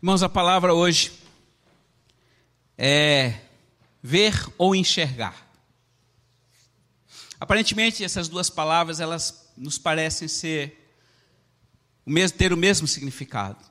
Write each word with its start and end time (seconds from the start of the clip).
Irmãos, 0.00 0.22
a 0.22 0.28
palavra 0.28 0.72
hoje 0.72 1.10
é 2.76 3.40
ver 4.00 4.32
ou 4.56 4.72
enxergar. 4.72 5.50
Aparentemente, 7.40 8.04
essas 8.04 8.28
duas 8.28 8.48
palavras, 8.48 9.00
elas 9.00 9.50
nos 9.56 9.76
parecem 9.76 10.28
ser 10.28 10.88
o 12.06 12.10
mesmo, 12.12 12.38
ter 12.38 12.52
o 12.52 12.56
mesmo 12.56 12.86
significado. 12.86 13.64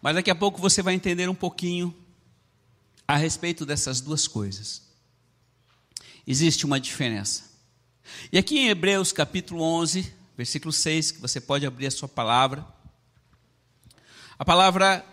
Mas 0.00 0.14
daqui 0.14 0.30
a 0.30 0.34
pouco 0.34 0.58
você 0.58 0.80
vai 0.80 0.94
entender 0.94 1.28
um 1.28 1.34
pouquinho 1.34 1.94
a 3.06 3.18
respeito 3.18 3.66
dessas 3.66 4.00
duas 4.00 4.26
coisas. 4.26 4.80
Existe 6.26 6.64
uma 6.64 6.80
diferença. 6.80 7.50
E 8.32 8.38
aqui 8.38 8.58
em 8.58 8.68
Hebreus 8.68 9.12
capítulo 9.12 9.62
11, 9.62 10.10
versículo 10.38 10.72
6, 10.72 11.10
que 11.12 11.20
você 11.20 11.38
pode 11.38 11.66
abrir 11.66 11.86
a 11.86 11.90
sua 11.90 12.08
palavra. 12.08 12.79
A 14.40 14.44
palavra 14.46 15.04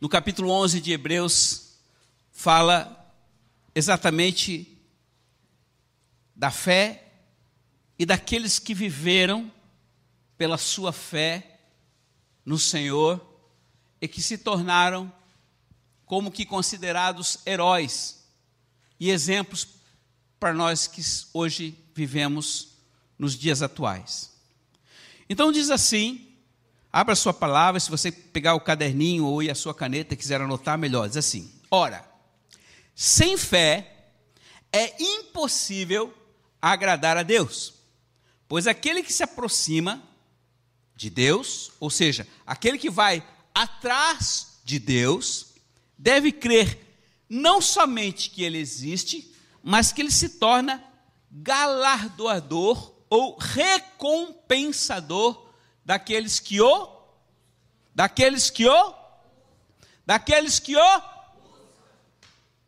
no 0.00 0.08
capítulo 0.08 0.50
11 0.50 0.80
de 0.80 0.90
Hebreus 0.90 1.76
fala 2.32 3.14
exatamente 3.72 4.76
da 6.34 6.50
fé 6.50 7.12
e 7.96 8.04
daqueles 8.04 8.58
que 8.58 8.74
viveram 8.74 9.52
pela 10.36 10.58
sua 10.58 10.92
fé 10.92 11.60
no 12.44 12.58
Senhor 12.58 13.24
e 14.00 14.08
que 14.08 14.20
se 14.20 14.36
tornaram 14.36 15.12
como 16.04 16.32
que 16.32 16.44
considerados 16.44 17.38
heróis 17.46 18.26
e 18.98 19.10
exemplos 19.10 19.64
para 20.40 20.52
nós 20.52 20.88
que 20.88 21.00
hoje 21.32 21.78
vivemos 21.94 22.70
nos 23.16 23.38
dias 23.38 23.62
atuais. 23.62 24.32
Então 25.28 25.52
diz 25.52 25.70
assim, 25.70 26.29
abra 26.92 27.14
sua 27.14 27.32
palavra, 27.32 27.80
se 27.80 27.90
você 27.90 28.10
pegar 28.10 28.54
o 28.54 28.60
caderninho 28.60 29.24
ou 29.24 29.40
a 29.40 29.54
sua 29.54 29.74
caneta 29.74 30.14
e 30.14 30.16
quiser 30.16 30.40
anotar 30.40 30.78
melhor, 30.78 31.08
diz 31.08 31.16
assim: 31.16 31.50
Ora, 31.70 32.04
sem 32.94 33.36
fé 33.36 34.08
é 34.72 35.02
impossível 35.02 36.14
agradar 36.60 37.16
a 37.16 37.22
Deus, 37.22 37.74
pois 38.48 38.66
aquele 38.66 39.02
que 39.02 39.12
se 39.12 39.22
aproxima 39.22 40.02
de 40.94 41.08
Deus, 41.08 41.72
ou 41.80 41.88
seja, 41.88 42.26
aquele 42.46 42.78
que 42.78 42.90
vai 42.90 43.26
atrás 43.54 44.60
de 44.64 44.78
Deus, 44.78 45.54
deve 45.96 46.30
crer 46.30 46.78
não 47.28 47.60
somente 47.60 48.30
que 48.30 48.42
ele 48.42 48.58
existe, 48.58 49.34
mas 49.62 49.92
que 49.92 50.02
ele 50.02 50.10
se 50.10 50.30
torna 50.30 50.82
galardoador 51.30 52.92
ou 53.08 53.38
recompensador 53.38 55.49
daqueles 55.90 56.38
que 56.38 56.60
o 56.60 56.88
daqueles 57.92 58.48
que 58.48 58.64
o 58.64 58.94
daqueles 60.06 60.60
que 60.60 60.76
o 60.76 61.02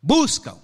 buscam. 0.01 0.61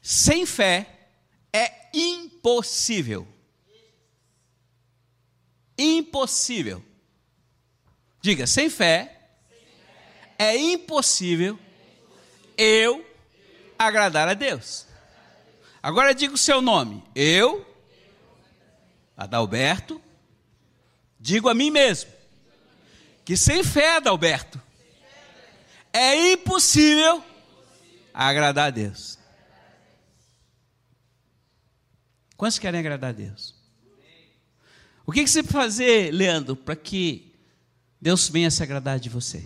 Sem 0.00 0.46
fé 0.46 1.10
é 1.52 1.90
impossível. 1.92 3.28
Impossível. 5.76 6.82
Diga, 8.22 8.46
sem 8.46 8.70
fé 8.70 9.28
é 10.38 10.56
impossível 10.56 11.58
eu 12.56 13.04
agradar 13.78 14.28
a 14.28 14.32
Deus. 14.32 14.86
Agora 15.82 16.14
diga 16.14 16.32
o 16.32 16.38
seu 16.38 16.62
nome. 16.62 17.04
Eu, 17.14 17.68
Adalberto, 19.18 20.00
digo 21.18 21.48
a 21.48 21.54
mim 21.54 21.70
mesmo 21.70 22.18
que 23.24 23.36
sem 23.36 23.62
fé, 23.62 23.96
Adalberto, 23.96 24.58
é 25.92 26.32
impossível 26.32 27.22
agradar 28.14 28.68
a 28.68 28.70
Deus. 28.70 29.18
Quantos 32.36 32.58
querem 32.58 32.78
agradar 32.78 33.10
a 33.10 33.12
Deus? 33.12 33.54
O 35.04 35.10
que, 35.10 35.26
você 35.26 35.42
precisa 35.42 35.60
fazer, 35.60 36.10
Leandro, 36.12 36.54
para 36.54 36.76
que 36.76 37.34
Deus 38.00 38.28
venha 38.28 38.50
se 38.50 38.62
agradar 38.62 39.00
de 39.00 39.08
você? 39.08 39.44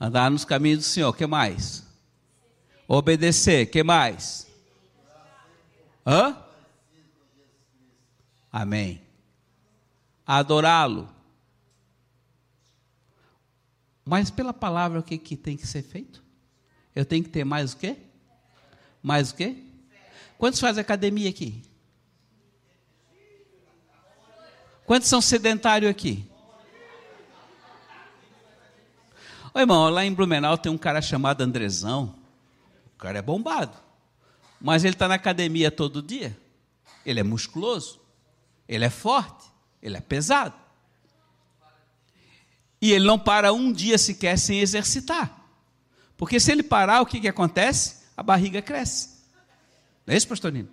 Andar 0.00 0.30
nos 0.30 0.44
caminhos 0.44 0.80
do 0.80 0.84
Senhor, 0.84 1.14
que 1.16 1.26
mais? 1.26 1.84
Obedecer, 2.88 3.66
que 3.66 3.82
mais? 3.82 4.47
Hã? 6.08 6.34
Amém. 8.50 9.02
Adorá-lo. 10.26 11.06
Mas 14.06 14.30
pela 14.30 14.54
palavra 14.54 15.00
o 15.00 15.02
que, 15.02 15.18
que 15.18 15.36
tem 15.36 15.54
que 15.54 15.66
ser 15.66 15.82
feito? 15.82 16.24
Eu 16.96 17.04
tenho 17.04 17.22
que 17.22 17.28
ter 17.28 17.44
mais 17.44 17.74
o 17.74 17.76
quê? 17.76 17.98
Mais 19.02 19.32
o 19.32 19.34
quê? 19.34 19.62
Quantos 20.38 20.60
fazem 20.60 20.80
academia 20.80 21.28
aqui? 21.28 21.62
Quantos 24.86 25.10
são 25.10 25.20
sedentários 25.20 25.90
aqui? 25.90 26.26
Ô 29.52 29.58
irmão, 29.58 29.90
lá 29.90 30.06
em 30.06 30.14
Blumenau 30.14 30.56
tem 30.56 30.72
um 30.72 30.78
cara 30.78 31.02
chamado 31.02 31.42
Andrezão. 31.42 32.14
O 32.94 32.96
cara 32.96 33.18
é 33.18 33.22
bombado. 33.22 33.87
Mas 34.60 34.84
ele 34.84 34.94
está 34.94 35.06
na 35.06 35.14
academia 35.14 35.70
todo 35.70 36.02
dia. 36.02 36.36
Ele 37.04 37.20
é 37.20 37.22
musculoso. 37.22 38.00
Ele 38.68 38.84
é 38.84 38.90
forte. 38.90 39.46
Ele 39.82 39.96
é 39.96 40.00
pesado. 40.00 40.54
E 42.80 42.92
ele 42.92 43.06
não 43.06 43.18
para 43.18 43.52
um 43.52 43.72
dia 43.72 43.98
sequer 43.98 44.38
sem 44.38 44.60
exercitar. 44.60 45.36
Porque 46.16 46.40
se 46.40 46.50
ele 46.50 46.62
parar, 46.62 47.00
o 47.00 47.06
que, 47.06 47.20
que 47.20 47.28
acontece? 47.28 47.98
A 48.16 48.22
barriga 48.22 48.60
cresce. 48.60 49.18
Não 50.06 50.14
é 50.14 50.16
isso, 50.16 50.28
pastor 50.28 50.52
Nino? 50.52 50.68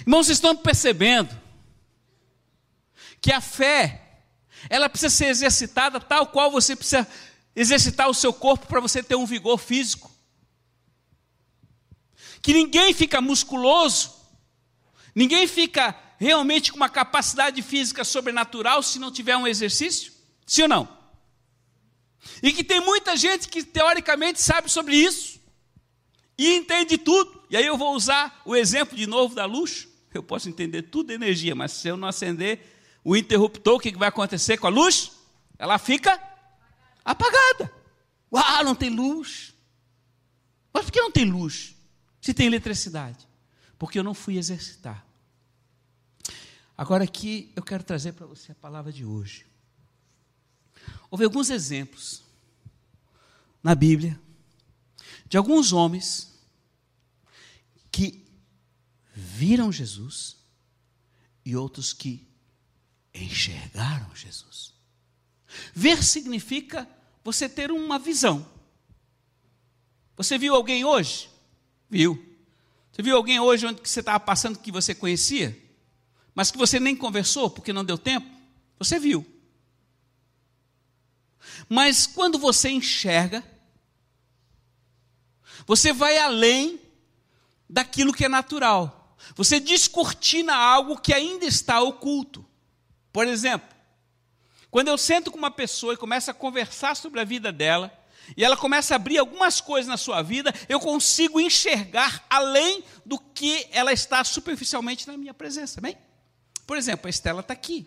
Irmãos, 0.00 0.26
vocês 0.26 0.38
estão 0.38 0.56
percebendo 0.56 1.36
que 3.20 3.32
a 3.32 3.40
fé, 3.40 4.20
ela 4.70 4.88
precisa 4.88 5.14
ser 5.14 5.26
exercitada 5.26 6.00
tal 6.00 6.28
qual 6.28 6.50
você 6.50 6.76
precisa 6.76 7.06
exercitar 7.54 8.08
o 8.08 8.14
seu 8.14 8.32
corpo 8.32 8.66
para 8.66 8.80
você 8.80 9.02
ter 9.02 9.16
um 9.16 9.26
vigor 9.26 9.58
físico. 9.58 10.10
Que 12.40 12.52
ninguém 12.52 12.94
fica 12.94 13.20
musculoso, 13.20 14.14
ninguém 15.14 15.46
fica 15.46 15.94
realmente 16.18 16.70
com 16.72 16.76
uma 16.76 16.88
capacidade 16.88 17.62
física 17.62 18.04
sobrenatural 18.04 18.82
se 18.82 18.98
não 18.98 19.12
tiver 19.12 19.36
um 19.36 19.46
exercício? 19.46 20.12
Sim 20.46 20.62
ou 20.62 20.68
não? 20.68 20.98
E 22.42 22.52
que 22.52 22.64
tem 22.64 22.80
muita 22.80 23.16
gente 23.16 23.48
que 23.48 23.62
teoricamente 23.62 24.40
sabe 24.40 24.70
sobre 24.70 24.96
isso 24.96 25.40
e 26.36 26.54
entende 26.54 26.98
tudo. 26.98 27.42
E 27.50 27.56
aí 27.56 27.66
eu 27.66 27.76
vou 27.76 27.94
usar 27.94 28.42
o 28.44 28.54
exemplo 28.54 28.96
de 28.96 29.06
novo 29.06 29.34
da 29.34 29.44
luz. 29.44 29.88
Eu 30.12 30.22
posso 30.22 30.48
entender 30.48 30.82
tudo 30.82 31.08
de 31.08 31.14
energia, 31.14 31.54
mas 31.54 31.72
se 31.72 31.88
eu 31.88 31.96
não 31.96 32.08
acender 32.08 32.60
o 33.04 33.16
interruptor, 33.16 33.76
o 33.76 33.80
que 33.80 33.96
vai 33.96 34.08
acontecer 34.08 34.56
com 34.58 34.66
a 34.66 34.70
luz? 34.70 35.12
Ela 35.58 35.78
fica 35.78 36.20
apagada. 37.04 37.72
Uau, 38.32 38.64
não 38.64 38.74
tem 38.74 38.90
luz. 38.90 39.54
Mas 40.72 40.84
por 40.84 40.92
que 40.92 41.00
não 41.00 41.10
tem 41.10 41.24
luz? 41.24 41.74
Se 42.28 42.34
tem 42.34 42.46
eletricidade? 42.46 43.26
Porque 43.78 43.98
eu 43.98 44.04
não 44.04 44.12
fui 44.12 44.36
exercitar. 44.36 45.02
Agora 46.76 47.04
aqui 47.04 47.50
eu 47.56 47.62
quero 47.62 47.82
trazer 47.82 48.12
para 48.12 48.26
você 48.26 48.52
a 48.52 48.54
palavra 48.54 48.92
de 48.92 49.02
hoje. 49.02 49.46
Houve 51.10 51.24
alguns 51.24 51.48
exemplos 51.48 52.22
na 53.62 53.74
Bíblia 53.74 54.20
de 55.26 55.38
alguns 55.38 55.72
homens 55.72 56.38
que 57.90 58.22
viram 59.14 59.72
Jesus 59.72 60.36
e 61.46 61.56
outros 61.56 61.94
que 61.94 62.28
enxergaram 63.14 64.14
Jesus. 64.14 64.74
Ver 65.74 66.04
significa 66.04 66.86
você 67.24 67.48
ter 67.48 67.70
uma 67.70 67.98
visão. 67.98 68.46
Você 70.14 70.36
viu 70.36 70.54
alguém 70.54 70.84
hoje? 70.84 71.37
Viu. 71.88 72.24
Você 72.92 73.02
viu 73.02 73.16
alguém 73.16 73.38
hoje 73.40 73.66
onde 73.66 73.80
você 73.80 74.00
estava 74.00 74.20
passando 74.20 74.58
que 74.58 74.72
você 74.72 74.94
conhecia, 74.94 75.56
mas 76.34 76.50
que 76.50 76.58
você 76.58 76.80
nem 76.80 76.96
conversou 76.96 77.48
porque 77.48 77.72
não 77.72 77.84
deu 77.84 77.96
tempo? 77.96 78.28
Você 78.78 78.98
viu. 78.98 79.26
Mas 81.68 82.06
quando 82.06 82.38
você 82.38 82.68
enxerga, 82.70 83.44
você 85.66 85.92
vai 85.92 86.18
além 86.18 86.80
daquilo 87.68 88.12
que 88.12 88.24
é 88.24 88.28
natural. 88.28 89.16
Você 89.34 89.60
descortina 89.60 90.54
algo 90.54 91.00
que 91.00 91.12
ainda 91.12 91.44
está 91.44 91.80
oculto. 91.80 92.44
Por 93.12 93.26
exemplo, 93.26 93.68
quando 94.70 94.88
eu 94.88 94.98
sento 94.98 95.30
com 95.30 95.38
uma 95.38 95.50
pessoa 95.50 95.94
e 95.94 95.96
começo 95.96 96.30
a 96.30 96.34
conversar 96.34 96.94
sobre 96.94 97.20
a 97.20 97.24
vida 97.24 97.52
dela, 97.52 97.92
e 98.36 98.44
ela 98.44 98.56
começa 98.56 98.94
a 98.94 98.96
abrir 98.96 99.18
algumas 99.18 99.60
coisas 99.60 99.88
na 99.88 99.96
sua 99.96 100.22
vida, 100.22 100.52
eu 100.68 100.80
consigo 100.80 101.40
enxergar 101.40 102.24
além 102.28 102.82
do 103.04 103.18
que 103.18 103.66
ela 103.70 103.92
está 103.92 104.22
superficialmente 104.24 105.06
na 105.06 105.16
minha 105.16 105.34
presença, 105.34 105.80
bem? 105.80 105.96
Por 106.66 106.76
exemplo, 106.76 107.06
a 107.06 107.10
Estela 107.10 107.40
está 107.40 107.54
aqui. 107.54 107.86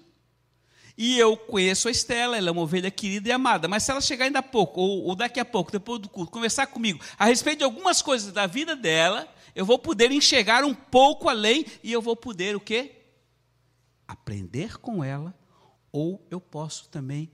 E 0.98 1.18
eu 1.18 1.38
conheço 1.38 1.88
a 1.88 1.92
Estela, 1.92 2.38
ela 2.38 2.50
é 2.50 2.52
uma 2.52 2.62
ovelha 2.62 2.92
querida 2.92 3.30
e 3.30 3.32
amada, 3.32 3.68
mas 3.68 3.84
se 3.84 3.92
ela 3.92 4.02
chegar 4.02 4.26
ainda 4.26 4.40
há 4.40 4.44
pouco, 4.44 4.82
ou, 4.82 5.04
ou 5.06 5.16
daqui 5.16 5.40
a 5.40 5.46
pouco, 5.46 5.72
depois 5.72 6.02
do 6.02 6.10
culto, 6.10 6.32
conversar 6.32 6.68
comigo 6.68 7.00
a 7.18 7.26
respeito 7.26 7.60
de 7.60 7.64
algumas 7.64 8.02
coisas 8.02 8.32
da 8.32 8.46
vida 8.46 8.76
dela, 8.76 9.28
eu 9.56 9.66
vou 9.66 9.80
poder 9.80 10.12
enxergar 10.12 10.64
um 10.64 10.74
pouco 10.74 11.30
além 11.30 11.66
e 11.84 11.92
eu 11.92 12.02
vou 12.02 12.16
poder 12.16 12.56
o 12.56 12.60
quê? 12.60 12.96
Aprender 14.08 14.78
com 14.78 15.04
ela, 15.04 15.34
ou 15.92 16.26
eu 16.30 16.42
posso 16.42 16.90
também 16.90 17.32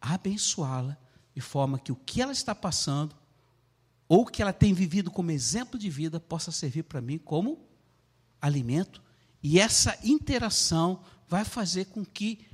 abençoá-la 0.00 0.96
de 1.38 1.42
forma 1.42 1.78
que 1.78 1.92
o 1.92 1.94
que 1.94 2.20
ela 2.20 2.32
está 2.32 2.52
passando, 2.52 3.14
ou 4.08 4.26
que 4.26 4.42
ela 4.42 4.52
tem 4.52 4.74
vivido 4.74 5.08
como 5.08 5.30
exemplo 5.30 5.78
de 5.78 5.88
vida, 5.88 6.18
possa 6.18 6.50
servir 6.50 6.82
para 6.82 7.00
mim 7.00 7.16
como 7.16 7.64
alimento. 8.42 9.00
E 9.40 9.60
essa 9.60 9.96
interação 10.02 11.00
vai 11.28 11.44
fazer 11.44 11.84
com 11.84 12.04
que 12.04 12.44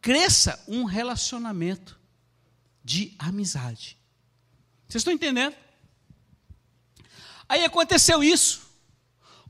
cresça 0.00 0.62
um 0.68 0.84
relacionamento 0.84 1.98
de 2.84 3.12
amizade. 3.18 3.98
Vocês 4.86 5.00
estão 5.00 5.12
entendendo? 5.12 5.56
Aí 7.48 7.64
aconteceu 7.64 8.22
isso 8.22 8.70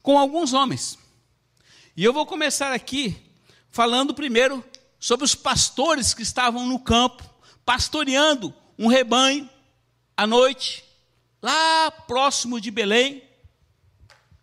com 0.00 0.19
alguns 0.19 0.55
homens. 0.55 0.99
E 1.94 2.02
eu 2.02 2.14
vou 2.14 2.25
começar 2.25 2.73
aqui 2.73 3.20
falando 3.69 4.14
primeiro 4.14 4.64
sobre 4.99 5.26
os 5.26 5.34
pastores 5.34 6.14
que 6.14 6.23
estavam 6.23 6.67
no 6.67 6.79
campo, 6.79 7.23
pastoreando 7.67 8.55
um 8.79 8.87
rebanho 8.87 9.49
à 10.17 10.27
noite, 10.27 10.85
lá 11.43 11.91
próximo 11.91 12.61
de 12.61 12.71
Belém, 12.71 13.23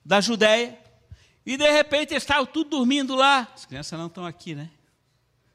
da 0.04 0.20
Judéia, 0.20 0.78
e 1.46 1.58
de 1.58 1.72
repente 1.72 2.14
estavam 2.14 2.46
tudo 2.46 2.72
dormindo 2.72 3.16
lá. 3.16 3.48
As 3.54 3.66
crianças 3.66 3.98
não 3.98 4.08
estão 4.08 4.26
aqui, 4.26 4.54
né? 4.54 4.70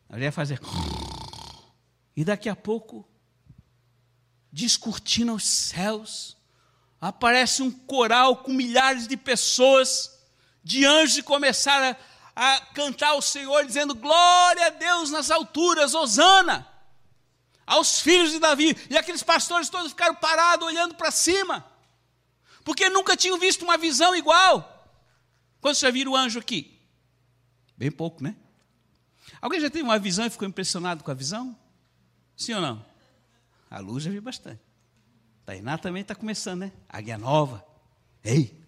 Eu 0.08 0.18
ia 0.18 0.32
fazer. 0.32 0.58
E 2.16 2.24
daqui 2.24 2.50
a 2.50 2.56
pouco, 2.56 3.08
descortina 4.52 5.32
os 5.32 5.44
céus, 5.44 6.36
aparece 7.00 7.62
um 7.62 7.70
coral 7.70 8.38
com 8.38 8.52
milhares 8.52 9.06
de 9.06 9.16
pessoas, 9.16 10.20
de 10.62 10.84
anjos, 10.84 11.18
e 11.18 11.22
começaram 11.22 11.96
a, 12.36 12.56
a 12.56 12.60
cantar 12.74 13.10
ao 13.10 13.22
Senhor, 13.22 13.64
dizendo: 13.64 13.94
Glória 13.94 14.66
a 14.66 14.70
Deus 14.70 15.10
nas 15.10 15.30
alturas, 15.30 15.94
Hosana, 15.94 16.69
aos 17.70 18.00
filhos 18.00 18.32
de 18.32 18.40
Davi. 18.40 18.76
E 18.90 18.98
aqueles 18.98 19.22
pastores 19.22 19.68
todos 19.68 19.92
ficaram 19.92 20.16
parados, 20.16 20.66
olhando 20.66 20.96
para 20.96 21.12
cima, 21.12 21.64
porque 22.64 22.90
nunca 22.90 23.16
tinham 23.16 23.38
visto 23.38 23.62
uma 23.62 23.78
visão 23.78 24.14
igual. 24.14 24.76
Quando 25.60 25.76
você 25.76 25.90
viram 25.92 26.12
o 26.12 26.16
anjo 26.16 26.40
aqui? 26.40 26.76
Bem 27.76 27.90
pouco, 27.90 28.22
né? 28.22 28.34
Alguém 29.40 29.60
já 29.60 29.70
teve 29.70 29.84
uma 29.84 29.98
visão 29.98 30.26
e 30.26 30.30
ficou 30.30 30.48
impressionado 30.48 31.04
com 31.04 31.10
a 31.10 31.14
visão? 31.14 31.56
Sim 32.36 32.54
ou 32.54 32.60
não? 32.60 32.84
A 33.70 33.78
luz 33.78 34.02
já 34.02 34.10
vi 34.10 34.20
bastante. 34.20 34.60
Tainá 35.46 35.78
também 35.78 36.02
está 36.02 36.14
começando, 36.14 36.60
né? 36.60 36.72
Águia 36.88 37.16
nova. 37.16 37.64
Ei! 38.24 38.58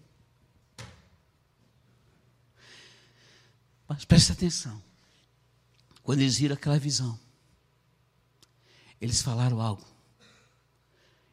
Mas 3.87 4.05
preste 4.05 4.31
atenção. 4.31 4.81
Quando 6.01 6.21
eles 6.21 6.37
viram 6.37 6.55
aquela 6.55 6.79
visão, 6.79 7.19
eles 8.99 9.21
falaram 9.21 9.61
algo. 9.61 9.85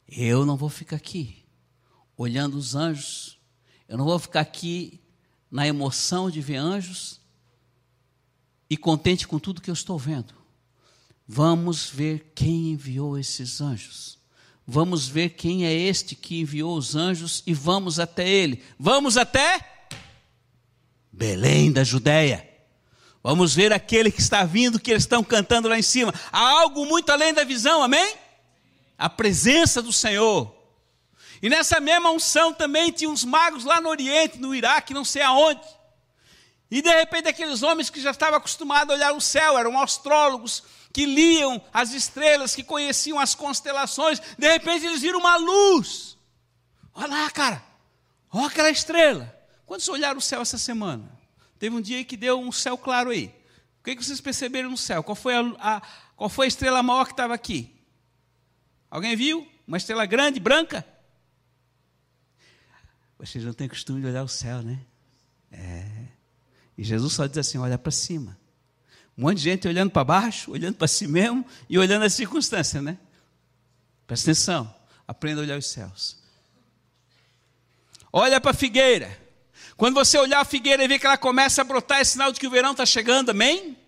Eu 0.08 0.44
não 0.44 0.56
vou 0.56 0.68
ficar 0.68 0.96
aqui 0.96 1.44
olhando 2.16 2.56
os 2.56 2.74
anjos. 2.74 3.38
Eu 3.88 3.96
não 3.96 4.04
vou 4.04 4.18
ficar 4.18 4.40
aqui 4.40 5.00
na 5.50 5.66
emoção 5.66 6.30
de 6.30 6.40
ver 6.40 6.56
anjos 6.56 7.20
e 8.68 8.76
contente 8.76 9.26
com 9.26 9.38
tudo 9.38 9.60
que 9.60 9.70
eu 9.70 9.74
estou 9.74 9.98
vendo. 9.98 10.34
Vamos 11.26 11.88
ver 11.88 12.32
quem 12.34 12.72
enviou 12.72 13.18
esses 13.18 13.60
anjos. 13.60 14.18
Vamos 14.66 15.08
ver 15.08 15.30
quem 15.30 15.64
é 15.64 15.72
este 15.72 16.14
que 16.14 16.40
enviou 16.40 16.76
os 16.76 16.94
anjos 16.94 17.42
e 17.46 17.54
vamos 17.54 17.98
até 17.98 18.28
ele. 18.28 18.62
Vamos 18.78 19.16
até 19.16 19.88
Belém 21.12 21.72
da 21.72 21.84
Judéia. 21.84 22.49
Vamos 23.22 23.54
ver 23.54 23.72
aquele 23.72 24.10
que 24.10 24.20
está 24.20 24.44
vindo, 24.44 24.80
que 24.80 24.90
eles 24.90 25.02
estão 25.02 25.22
cantando 25.22 25.68
lá 25.68 25.78
em 25.78 25.82
cima. 25.82 26.14
Há 26.32 26.40
algo 26.40 26.86
muito 26.86 27.10
além 27.10 27.34
da 27.34 27.44
visão, 27.44 27.82
amém? 27.82 28.14
A 28.96 29.08
presença 29.08 29.82
do 29.82 29.92
Senhor. 29.92 30.54
E 31.42 31.48
nessa 31.48 31.80
mesma 31.80 32.10
unção 32.10 32.52
também 32.52 32.90
tinha 32.90 33.10
uns 33.10 33.24
magos 33.24 33.64
lá 33.64 33.80
no 33.80 33.88
Oriente, 33.88 34.38
no 34.38 34.54
Iraque, 34.54 34.94
não 34.94 35.04
sei 35.04 35.22
aonde 35.22 35.60
e 36.70 36.80
de 36.80 36.88
repente 36.88 37.28
aqueles 37.28 37.62
homens 37.62 37.90
que 37.90 38.00
já 38.00 38.12
estavam 38.12 38.36
acostumados 38.36 38.94
a 38.94 38.96
olhar 38.96 39.12
o 39.12 39.20
céu, 39.20 39.58
eram 39.58 39.80
astrólogos, 39.80 40.62
que 40.92 41.04
liam 41.04 41.60
as 41.72 41.92
estrelas, 41.92 42.54
que 42.54 42.62
conheciam 42.62 43.18
as 43.18 43.34
constelações, 43.34 44.20
de 44.38 44.48
repente 44.48 44.86
eles 44.86 45.02
viram 45.02 45.18
uma 45.18 45.36
luz. 45.36 46.16
Olha 46.94 47.08
lá, 47.08 47.30
cara, 47.30 47.62
olha 48.32 48.46
aquela 48.46 48.70
estrela. 48.70 49.36
Quando 49.66 49.80
vocês 49.80 49.96
olharam 49.96 50.18
o 50.18 50.22
céu 50.22 50.42
essa 50.42 50.58
semana? 50.58 51.19
Teve 51.60 51.76
um 51.76 51.80
dia 51.80 52.02
que 52.02 52.16
deu 52.16 52.40
um 52.40 52.50
céu 52.50 52.78
claro 52.78 53.10
aí. 53.10 53.26
O 53.80 53.84
que, 53.84 53.94
que 53.94 54.02
vocês 54.02 54.18
perceberam 54.18 54.70
no 54.70 54.78
céu? 54.78 55.02
Qual 55.02 55.14
foi 55.14 55.34
a, 55.34 55.40
a, 55.58 55.82
qual 56.16 56.30
foi 56.30 56.46
a 56.46 56.48
estrela 56.48 56.82
maior 56.82 57.04
que 57.04 57.12
estava 57.12 57.34
aqui? 57.34 57.70
Alguém 58.90 59.14
viu? 59.14 59.46
Uma 59.66 59.76
estrela 59.76 60.06
grande, 60.06 60.40
branca? 60.40 60.86
Vocês 63.18 63.44
não 63.44 63.52
têm 63.52 63.68
costume 63.68 64.00
de 64.00 64.06
olhar 64.06 64.22
o 64.22 64.28
céu, 64.28 64.62
né? 64.62 64.80
É. 65.52 66.06
E 66.78 66.82
Jesus 66.82 67.12
só 67.12 67.26
diz 67.26 67.36
assim: 67.36 67.58
olha 67.58 67.76
para 67.76 67.92
cima. 67.92 68.38
Um 69.18 69.22
monte 69.24 69.36
de 69.36 69.44
gente 69.44 69.68
olhando 69.68 69.90
para 69.90 70.02
baixo, 70.02 70.52
olhando 70.52 70.76
para 70.76 70.88
si 70.88 71.06
mesmo 71.06 71.44
e 71.68 71.78
olhando 71.78 72.06
as 72.06 72.14
circunstâncias, 72.14 72.82
né? 72.82 72.98
Presta 74.06 74.30
atenção, 74.30 74.74
aprenda 75.06 75.42
a 75.42 75.44
olhar 75.44 75.58
os 75.58 75.66
céus. 75.66 76.18
Olha 78.10 78.40
para 78.40 78.52
a 78.52 78.54
figueira. 78.54 79.19
Quando 79.80 79.94
você 79.94 80.18
olhar 80.18 80.40
a 80.40 80.44
figueira 80.44 80.84
e 80.84 80.86
ver 80.86 80.98
que 80.98 81.06
ela 81.06 81.16
começa 81.16 81.62
a 81.62 81.64
brotar, 81.64 82.00
é 82.00 82.04
sinal 82.04 82.30
de 82.30 82.38
que 82.38 82.46
o 82.46 82.50
verão 82.50 82.72
está 82.72 82.84
chegando, 82.84 83.30
amém? 83.30 83.78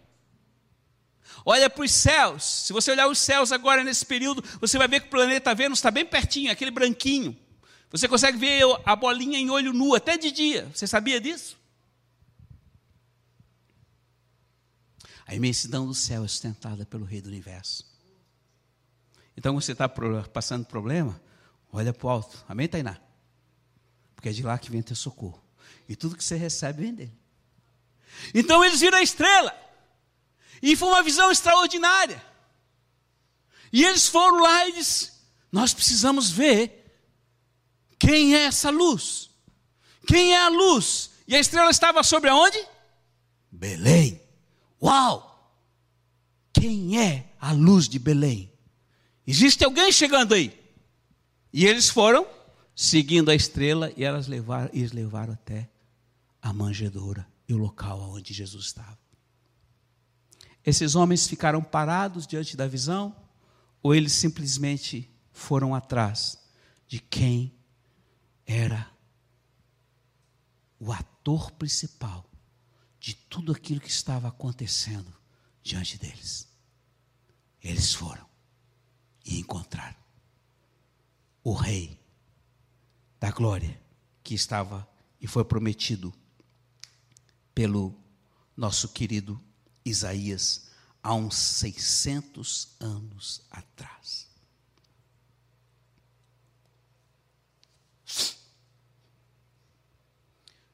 Olha 1.44 1.68
para 1.68 1.84
os 1.84 1.92
céus. 1.92 2.42
Se 2.42 2.72
você 2.72 2.92
olhar 2.92 3.08
os 3.08 3.18
céus 3.18 3.52
agora 3.52 3.84
nesse 3.84 4.06
período, 4.06 4.42
você 4.58 4.78
vai 4.78 4.88
ver 4.88 5.00
que 5.00 5.08
o 5.08 5.10
planeta 5.10 5.54
Vênus 5.54 5.80
está 5.80 5.90
bem 5.90 6.06
pertinho, 6.06 6.50
aquele 6.50 6.70
branquinho. 6.70 7.38
Você 7.90 8.08
consegue 8.08 8.38
ver 8.38 8.62
a 8.86 8.96
bolinha 8.96 9.38
em 9.38 9.50
olho 9.50 9.74
nu 9.74 9.94
até 9.94 10.16
de 10.16 10.32
dia. 10.32 10.66
Você 10.74 10.86
sabia 10.86 11.20
disso? 11.20 11.58
A 15.26 15.34
imensidão 15.34 15.86
do 15.86 15.92
céu 15.92 16.24
é 16.24 16.28
sustentada 16.28 16.86
pelo 16.86 17.04
Rei 17.04 17.20
do 17.20 17.28
Universo. 17.28 17.86
Então 19.36 19.52
você 19.52 19.72
está 19.72 19.86
passando 19.90 20.64
problema, 20.64 21.20
olha 21.70 21.92
para 21.92 22.06
o 22.06 22.08
alto. 22.08 22.42
Amém, 22.48 22.66
Tainá? 22.66 22.96
Porque 24.16 24.30
é 24.30 24.32
de 24.32 24.42
lá 24.42 24.56
que 24.56 24.70
vem 24.70 24.80
teu 24.80 24.96
socorro. 24.96 25.41
E 25.88 25.96
tudo 25.96 26.16
que 26.16 26.24
você 26.24 26.36
recebe 26.36 26.82
vem 26.82 26.94
dele. 26.94 27.18
Então 28.34 28.64
eles 28.64 28.80
viram 28.80 28.98
a 28.98 29.02
estrela. 29.02 29.54
E 30.62 30.76
foi 30.76 30.88
uma 30.88 31.02
visão 31.02 31.30
extraordinária. 31.30 32.22
E 33.72 33.84
eles 33.84 34.06
foram 34.06 34.40
lá 34.40 34.68
e 34.68 34.72
disseram: 34.72 35.14
Nós 35.50 35.72
precisamos 35.74 36.30
ver 36.30 36.82
quem 37.98 38.34
é 38.34 38.44
essa 38.44 38.70
luz. 38.70 39.30
Quem 40.06 40.34
é 40.34 40.42
a 40.42 40.48
luz? 40.48 41.10
E 41.26 41.34
a 41.34 41.40
estrela 41.40 41.70
estava 41.70 42.02
sobre 42.02 42.28
aonde? 42.28 42.58
Belém. 43.50 44.20
Uau! 44.82 45.30
Quem 46.52 47.00
é 47.00 47.32
a 47.40 47.52
luz 47.52 47.88
de 47.88 47.98
Belém? 47.98 48.52
Existe 49.26 49.64
alguém 49.64 49.90
chegando 49.92 50.34
aí? 50.34 50.58
E 51.52 51.66
eles 51.66 51.88
foram 51.88 52.26
seguindo 52.74 53.30
a 53.30 53.34
estrela 53.34 53.92
e 53.96 54.04
elas 54.04 54.26
levaram, 54.26 54.70
eles 54.72 54.92
levaram 54.92 55.32
até 55.34 55.68
a 56.42 56.52
manjedoura 56.52 57.26
e 57.48 57.54
o 57.54 57.56
local 57.56 58.00
onde 58.00 58.34
Jesus 58.34 58.66
estava. 58.66 58.98
Esses 60.66 60.94
homens 60.94 61.26
ficaram 61.26 61.62
parados 61.62 62.26
diante 62.26 62.56
da 62.56 62.66
visão 62.66 63.16
ou 63.80 63.94
eles 63.94 64.12
simplesmente 64.12 65.10
foram 65.30 65.74
atrás 65.74 66.38
de 66.86 66.98
quem 67.00 67.54
era 68.44 68.90
o 70.78 70.92
ator 70.92 71.52
principal 71.52 72.28
de 72.98 73.14
tudo 73.14 73.52
aquilo 73.52 73.80
que 73.80 73.90
estava 73.90 74.28
acontecendo 74.28 75.12
diante 75.62 75.98
deles. 75.98 76.48
Eles 77.62 77.94
foram 77.94 78.26
e 79.24 79.38
encontraram 79.38 79.96
o 81.42 81.54
Rei 81.54 82.00
da 83.18 83.30
Glória 83.30 83.80
que 84.22 84.34
estava 84.34 84.88
e 85.20 85.26
foi 85.26 85.44
prometido 85.44 86.12
pelo 87.54 87.98
nosso 88.56 88.88
querido 88.88 89.40
Isaías 89.84 90.70
há 91.02 91.14
uns 91.14 91.36
600 91.36 92.76
anos 92.80 93.42
atrás. 93.50 94.28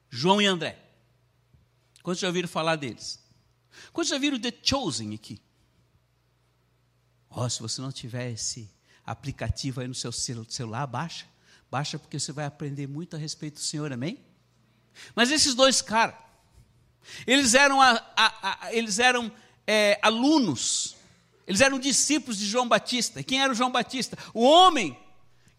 João 0.09 0.41
e 0.41 0.45
André. 0.45 0.77
Quantos 2.03 2.19
já 2.19 2.27
ouviram 2.27 2.47
falar 2.47 2.75
deles? 2.75 3.19
Quantos 3.93 4.09
já 4.09 4.17
viram 4.17 4.39
The 4.39 4.53
Chosen 4.61 5.13
aqui? 5.13 5.41
Ó, 7.29 7.45
oh, 7.45 7.49
se 7.49 7.61
você 7.61 7.79
não 7.81 7.91
tiver 7.91 8.31
esse 8.31 8.69
aplicativo 9.05 9.81
aí 9.81 9.87
no 9.87 9.95
seu 9.95 10.11
celular, 10.11 10.87
baixa. 10.87 11.27
Baixa 11.69 11.99
porque 11.99 12.19
você 12.19 12.31
vai 12.31 12.45
aprender 12.45 12.87
muito 12.87 13.15
a 13.15 13.19
respeito 13.19 13.55
do 13.55 13.61
Senhor, 13.61 13.93
amém? 13.93 14.19
Mas 15.15 15.31
esses 15.31 15.53
dois 15.53 15.81
caras, 15.81 16.15
eles 17.25 17.53
eram, 17.53 17.81
a, 17.81 18.01
a, 18.15 18.67
a, 18.67 18.73
eles 18.73 18.99
eram 18.99 19.31
é, 19.67 19.99
alunos, 20.01 20.95
eles 21.47 21.61
eram 21.61 21.79
discípulos 21.79 22.37
de 22.37 22.45
João 22.45 22.67
Batista. 22.67 23.23
Quem 23.23 23.41
era 23.41 23.51
o 23.51 23.55
João 23.55 23.71
Batista? 23.71 24.17
O 24.33 24.43
homem 24.43 24.97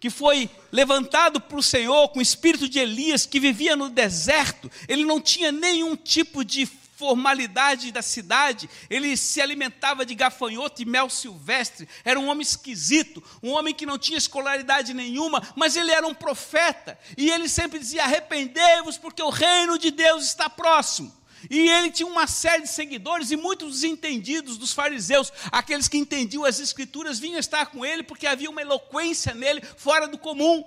que 0.00 0.09
foi 0.09 0.49
levantado 0.73 1.40
para 1.40 1.59
o 1.59 1.62
Senhor 1.62 2.09
com 2.09 2.21
o 2.21 2.23
espírito 2.23 2.69
de 2.69 2.78
Elias, 2.78 3.26
que 3.26 3.38
vivia 3.38 3.76
no 3.76 3.90
deserto, 3.90 4.71
ele 4.88 5.04
não 5.04 5.21
tinha 5.21 5.52
nenhum 5.52 5.95
tipo 5.95 6.42
de 6.42 6.66
formalidade 7.00 7.92
da 7.92 8.02
cidade, 8.02 8.69
ele 8.90 9.16
se 9.16 9.40
alimentava 9.40 10.04
de 10.04 10.14
gafanhoto 10.14 10.83
e 10.83 10.85
mel 10.85 11.09
silvestre, 11.09 11.88
era 12.04 12.21
um 12.21 12.28
homem 12.28 12.42
esquisito, 12.42 13.23
um 13.42 13.52
homem 13.52 13.75
que 13.75 13.87
não 13.87 13.99
tinha 13.99 14.19
escolaridade 14.19 14.92
nenhuma, 14.92 15.42
mas 15.57 15.76
ele 15.76 15.90
era 15.90 16.07
um 16.07 16.14
profeta, 16.14 16.99
e 17.16 17.30
ele 17.30 17.49
sempre 17.49 17.78
dizia: 17.78 18.04
arrependei-vos, 18.04 18.99
porque 18.99 19.23
o 19.23 19.30
reino 19.30 19.78
de 19.78 19.90
Deus 19.90 20.25
está 20.25 20.50
próximo. 20.50 21.20
E 21.49 21.70
ele 21.70 21.90
tinha 21.90 22.06
uma 22.06 22.26
série 22.26 22.62
de 22.62 22.68
seguidores 22.68 23.30
e 23.30 23.37
muitos 23.37 23.68
dos 23.73 23.85
entendidos 23.85 24.59
dos 24.59 24.73
fariseus, 24.73 25.32
aqueles 25.50 25.88
que 25.88 25.97
entendiam 25.97 26.44
as 26.44 26.59
escrituras, 26.59 27.18
vinham 27.18 27.38
estar 27.38 27.66
com 27.66 27.85
ele 27.85 28.02
porque 28.02 28.26
havia 28.26 28.50
uma 28.50 28.61
eloquência 28.61 29.35
nele 29.35 29.62
fora 29.62 30.06
do 30.06 30.18
comum. 30.18 30.64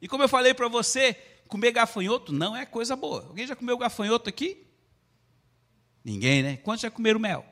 E 0.00 0.06
como 0.06 0.22
eu 0.22 0.28
falei 0.28 0.54
para 0.54 0.68
você, 0.68 1.14
comer 1.48 1.72
gafanhoto 1.72 2.32
não 2.32 2.54
é 2.54 2.64
coisa 2.66 2.94
boa. 2.94 3.24
Alguém 3.26 3.46
já 3.46 3.56
comeu 3.56 3.78
gafanhoto 3.78 4.28
aqui? 4.28 4.64
Ninguém, 6.04 6.42
né? 6.42 6.56
Quantos 6.58 6.82
já 6.82 6.90
comeram 6.90 7.18
mel? 7.18 7.44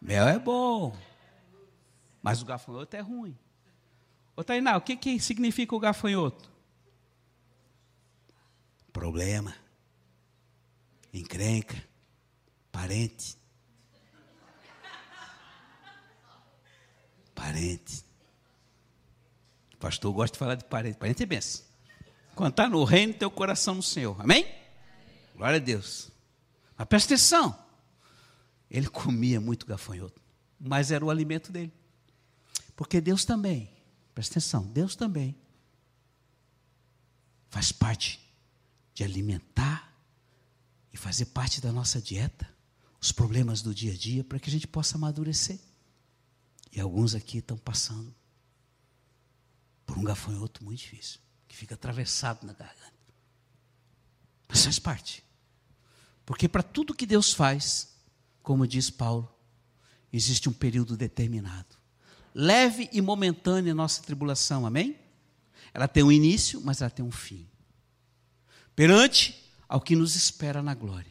Mel 0.00 0.26
é 0.26 0.38
bom, 0.38 0.96
mas 2.22 2.40
o 2.40 2.46
gafanhoto 2.46 2.96
é 2.96 3.00
ruim. 3.00 3.36
Ô 4.34 4.42
Tainá, 4.42 4.76
o 4.76 4.80
que, 4.80 4.96
que 4.96 5.20
significa 5.20 5.76
o 5.76 5.78
gafanhoto? 5.78 6.50
Problema 8.90 9.54
encrenca, 11.12 11.76
parente. 12.70 13.36
Parente. 17.34 18.04
O 19.74 19.76
pastor 19.78 20.12
gosta 20.12 20.34
de 20.34 20.38
falar 20.38 20.54
de 20.56 20.64
parente. 20.64 20.98
Parente 20.98 21.22
é 21.22 21.26
benção. 21.26 21.64
Quando 22.34 22.50
está 22.50 22.68
no 22.68 22.84
reino, 22.84 23.14
teu 23.14 23.30
coração 23.30 23.74
no 23.74 23.82
Senhor. 23.82 24.20
Amém? 24.20 24.46
Glória 25.34 25.56
a 25.56 25.60
Deus. 25.60 26.10
Mas 26.76 26.86
presta 26.86 27.14
atenção. 27.14 27.58
Ele 28.70 28.88
comia 28.88 29.40
muito 29.40 29.66
gafanhoto, 29.66 30.20
mas 30.58 30.90
era 30.90 31.04
o 31.04 31.10
alimento 31.10 31.50
dele. 31.50 31.72
Porque 32.76 33.00
Deus 33.00 33.24
também, 33.24 33.70
presta 34.14 34.34
atenção, 34.34 34.66
Deus 34.66 34.94
também 34.94 35.36
faz 37.50 37.72
parte 37.72 38.20
de 38.94 39.02
alimentar 39.02 39.89
e 40.92 40.96
fazer 40.96 41.26
parte 41.26 41.60
da 41.60 41.72
nossa 41.72 42.00
dieta, 42.00 42.48
os 43.00 43.12
problemas 43.12 43.62
do 43.62 43.74
dia 43.74 43.92
a 43.92 43.96
dia, 43.96 44.24
para 44.24 44.38
que 44.38 44.48
a 44.48 44.52
gente 44.52 44.66
possa 44.66 44.96
amadurecer. 44.96 45.58
E 46.72 46.80
alguns 46.80 47.14
aqui 47.14 47.38
estão 47.38 47.56
passando 47.56 48.14
por 49.86 49.98
um 49.98 50.04
gafanhoto 50.04 50.62
muito 50.64 50.78
difícil, 50.80 51.20
que 51.48 51.56
fica 51.56 51.74
atravessado 51.74 52.46
na 52.46 52.52
garganta. 52.52 52.92
Mas 54.48 54.64
faz 54.64 54.78
parte. 54.78 55.24
Porque 56.24 56.48
para 56.48 56.62
tudo 56.62 56.94
que 56.94 57.06
Deus 57.06 57.32
faz, 57.32 57.96
como 58.42 58.66
diz 58.66 58.90
Paulo, 58.90 59.32
existe 60.12 60.48
um 60.48 60.52
período 60.52 60.96
determinado. 60.96 61.76
Leve 62.34 62.88
e 62.92 63.00
momentânea 63.00 63.74
nossa 63.74 64.02
tribulação, 64.02 64.64
amém? 64.64 64.96
Ela 65.74 65.88
tem 65.88 66.02
um 66.02 66.12
início, 66.12 66.60
mas 66.60 66.80
ela 66.80 66.90
tem 66.90 67.04
um 67.04 67.10
fim. 67.10 67.48
Perante 68.76 69.49
ao 69.70 69.80
que 69.80 69.94
nos 69.94 70.16
espera 70.16 70.60
na 70.60 70.74
glória. 70.74 71.06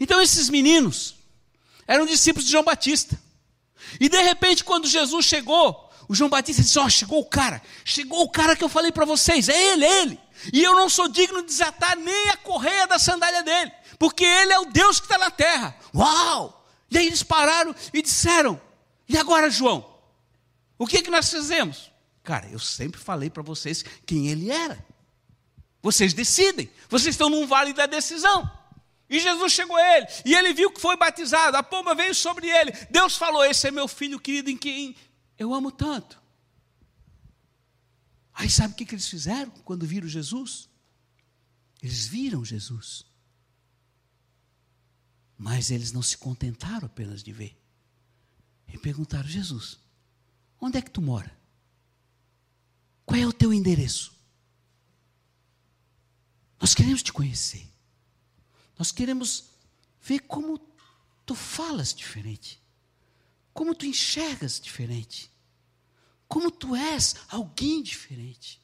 Então 0.00 0.20
esses 0.20 0.48
meninos 0.48 1.14
eram 1.86 2.04
discípulos 2.04 2.44
de 2.44 2.50
João 2.50 2.64
Batista. 2.64 3.16
E 4.00 4.08
de 4.08 4.20
repente, 4.20 4.64
quando 4.64 4.88
Jesus 4.88 5.24
chegou, 5.24 5.88
o 6.08 6.14
João 6.14 6.28
Batista 6.28 6.60
disse: 6.60 6.76
Ó, 6.76 6.84
oh, 6.84 6.90
chegou 6.90 7.20
o 7.20 7.24
cara, 7.24 7.62
chegou 7.84 8.20
o 8.22 8.28
cara 8.28 8.56
que 8.56 8.64
eu 8.64 8.68
falei 8.68 8.90
para 8.90 9.04
vocês, 9.04 9.48
é 9.48 9.72
ele, 9.72 9.84
é 9.84 10.02
ele. 10.02 10.20
E 10.52 10.60
eu 10.60 10.74
não 10.74 10.88
sou 10.88 11.08
digno 11.08 11.40
de 11.40 11.46
desatar 11.46 11.96
nem 11.96 12.30
a 12.30 12.36
correia 12.36 12.84
da 12.88 12.98
sandália 12.98 13.44
dele, 13.44 13.70
porque 13.96 14.24
ele 14.24 14.52
é 14.52 14.58
o 14.58 14.66
Deus 14.66 14.98
que 14.98 15.06
está 15.06 15.16
na 15.16 15.30
terra. 15.30 15.76
Uau! 15.94 16.66
E 16.90 16.98
aí 16.98 17.06
eles 17.06 17.22
pararam 17.22 17.72
e 17.94 18.02
disseram: 18.02 18.60
E 19.08 19.16
agora, 19.16 19.48
João? 19.48 19.94
O 20.76 20.86
que, 20.86 21.00
que 21.00 21.10
nós 21.10 21.30
fizemos? 21.30 21.92
Cara, 22.24 22.48
eu 22.48 22.58
sempre 22.58 23.00
falei 23.00 23.30
para 23.30 23.42
vocês 23.42 23.84
quem 24.04 24.26
ele 24.28 24.50
era. 24.50 24.84
Vocês 25.86 26.12
decidem. 26.12 26.68
Vocês 26.88 27.14
estão 27.14 27.30
num 27.30 27.46
vale 27.46 27.72
da 27.72 27.86
decisão. 27.86 28.50
E 29.08 29.20
Jesus 29.20 29.52
chegou 29.52 29.76
a 29.76 29.96
ele, 29.96 30.06
e 30.24 30.34
ele 30.34 30.52
viu 30.52 30.68
que 30.68 30.80
foi 30.80 30.96
batizado, 30.96 31.56
a 31.56 31.62
pomba 31.62 31.94
veio 31.94 32.12
sobre 32.12 32.48
ele. 32.48 32.72
Deus 32.90 33.16
falou: 33.16 33.44
Esse 33.44 33.68
é 33.68 33.70
meu 33.70 33.86
filho 33.86 34.18
querido 34.18 34.50
em 34.50 34.56
quem 34.56 34.96
eu 35.38 35.54
amo 35.54 35.70
tanto. 35.70 36.20
Aí 38.34 38.50
sabe 38.50 38.74
o 38.74 38.76
que, 38.76 38.92
eles 38.92 39.06
fizeram 39.06 39.48
quando 39.64 39.86
viram 39.86 40.08
Jesus? 40.08 40.68
Eles 41.80 42.08
viram 42.08 42.44
Jesus. 42.44 43.04
Mas 45.38 45.70
eles 45.70 45.92
não 45.92 46.02
se 46.02 46.18
contentaram 46.18 46.86
apenas 46.86 47.22
de 47.22 47.30
ver. 47.30 47.56
E 48.66 48.76
perguntaram: 48.76 49.28
Jesus, 49.28 49.78
onde 50.60 50.78
é 50.78 50.82
que 50.82 50.90
tu 50.90 51.00
mora? 51.00 51.30
Qual 53.04 53.20
é 53.20 53.24
o 53.24 53.32
teu 53.32 53.54
endereço? 53.54 54.15
Nós 56.60 56.74
queremos 56.74 57.02
te 57.02 57.12
conhecer. 57.12 57.68
Nós 58.78 58.92
queremos 58.92 59.50
ver 60.00 60.20
como 60.20 60.58
tu 61.24 61.34
falas 61.34 61.94
diferente. 61.94 62.62
Como 63.52 63.74
tu 63.74 63.86
enxergas 63.86 64.60
diferente. 64.60 65.30
Como 66.28 66.50
tu 66.50 66.74
és 66.74 67.16
alguém 67.28 67.82
diferente. 67.82 68.60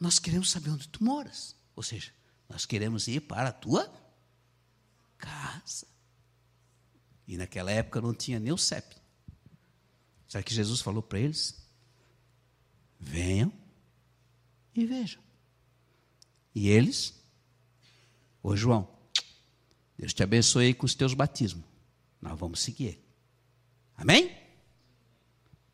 Nós 0.00 0.18
queremos 0.18 0.50
saber 0.50 0.70
onde 0.70 0.88
tu 0.88 1.02
moras. 1.02 1.56
Ou 1.74 1.82
seja, 1.82 2.12
nós 2.48 2.64
queremos 2.64 3.08
ir 3.08 3.20
para 3.20 3.50
a 3.50 3.52
tua 3.52 3.92
casa. 5.16 5.86
E 7.26 7.36
naquela 7.36 7.70
época 7.70 8.00
não 8.00 8.14
tinha 8.14 8.38
nem 8.38 8.52
o 8.52 8.58
CEP. 8.58 8.96
Sabe 10.28 10.44
que 10.44 10.54
Jesus 10.54 10.80
falou 10.80 11.02
para 11.02 11.18
eles? 11.18 11.62
Venham 12.98 13.52
e 14.74 14.86
vejam. 14.86 15.27
E 16.54 16.68
eles? 16.68 17.14
Ô 18.42 18.56
João, 18.56 18.88
Deus 19.96 20.14
te 20.14 20.22
abençoe 20.22 20.74
com 20.74 20.86
os 20.86 20.94
teus 20.94 21.14
batismos. 21.14 21.64
Nós 22.20 22.38
vamos 22.38 22.60
seguir. 22.60 22.98
Amém? 23.96 24.36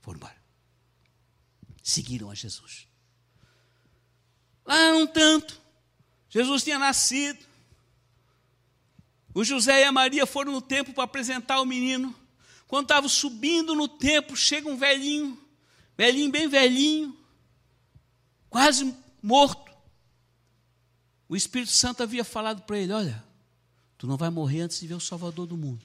Foram 0.00 0.18
embora. 0.18 0.36
Seguiram 1.82 2.30
a 2.30 2.34
Jesus. 2.34 2.86
Lá 4.64 4.94
um 4.94 5.06
tanto, 5.06 5.60
Jesus 6.30 6.64
tinha 6.64 6.78
nascido. 6.78 7.44
O 9.34 9.44
José 9.44 9.80
e 9.80 9.84
a 9.84 9.92
Maria 9.92 10.24
foram 10.24 10.52
no 10.52 10.62
templo 10.62 10.94
para 10.94 11.04
apresentar 11.04 11.60
o 11.60 11.66
menino. 11.66 12.14
Quando 12.66 12.84
estavam 12.84 13.08
subindo 13.08 13.74
no 13.74 13.86
templo, 13.86 14.36
chega 14.36 14.68
um 14.68 14.76
velhinho, 14.76 15.38
velhinho, 15.96 16.30
bem 16.30 16.48
velhinho, 16.48 17.16
quase 18.48 18.94
morto. 19.22 19.73
O 21.28 21.36
Espírito 21.36 21.72
Santo 21.72 22.02
havia 22.02 22.24
falado 22.24 22.62
para 22.62 22.78
ele: 22.78 22.92
Olha, 22.92 23.24
tu 23.96 24.06
não 24.06 24.16
vai 24.16 24.30
morrer 24.30 24.62
antes 24.62 24.80
de 24.80 24.86
ver 24.86 24.94
o 24.94 25.00
Salvador 25.00 25.46
do 25.46 25.56
mundo. 25.56 25.84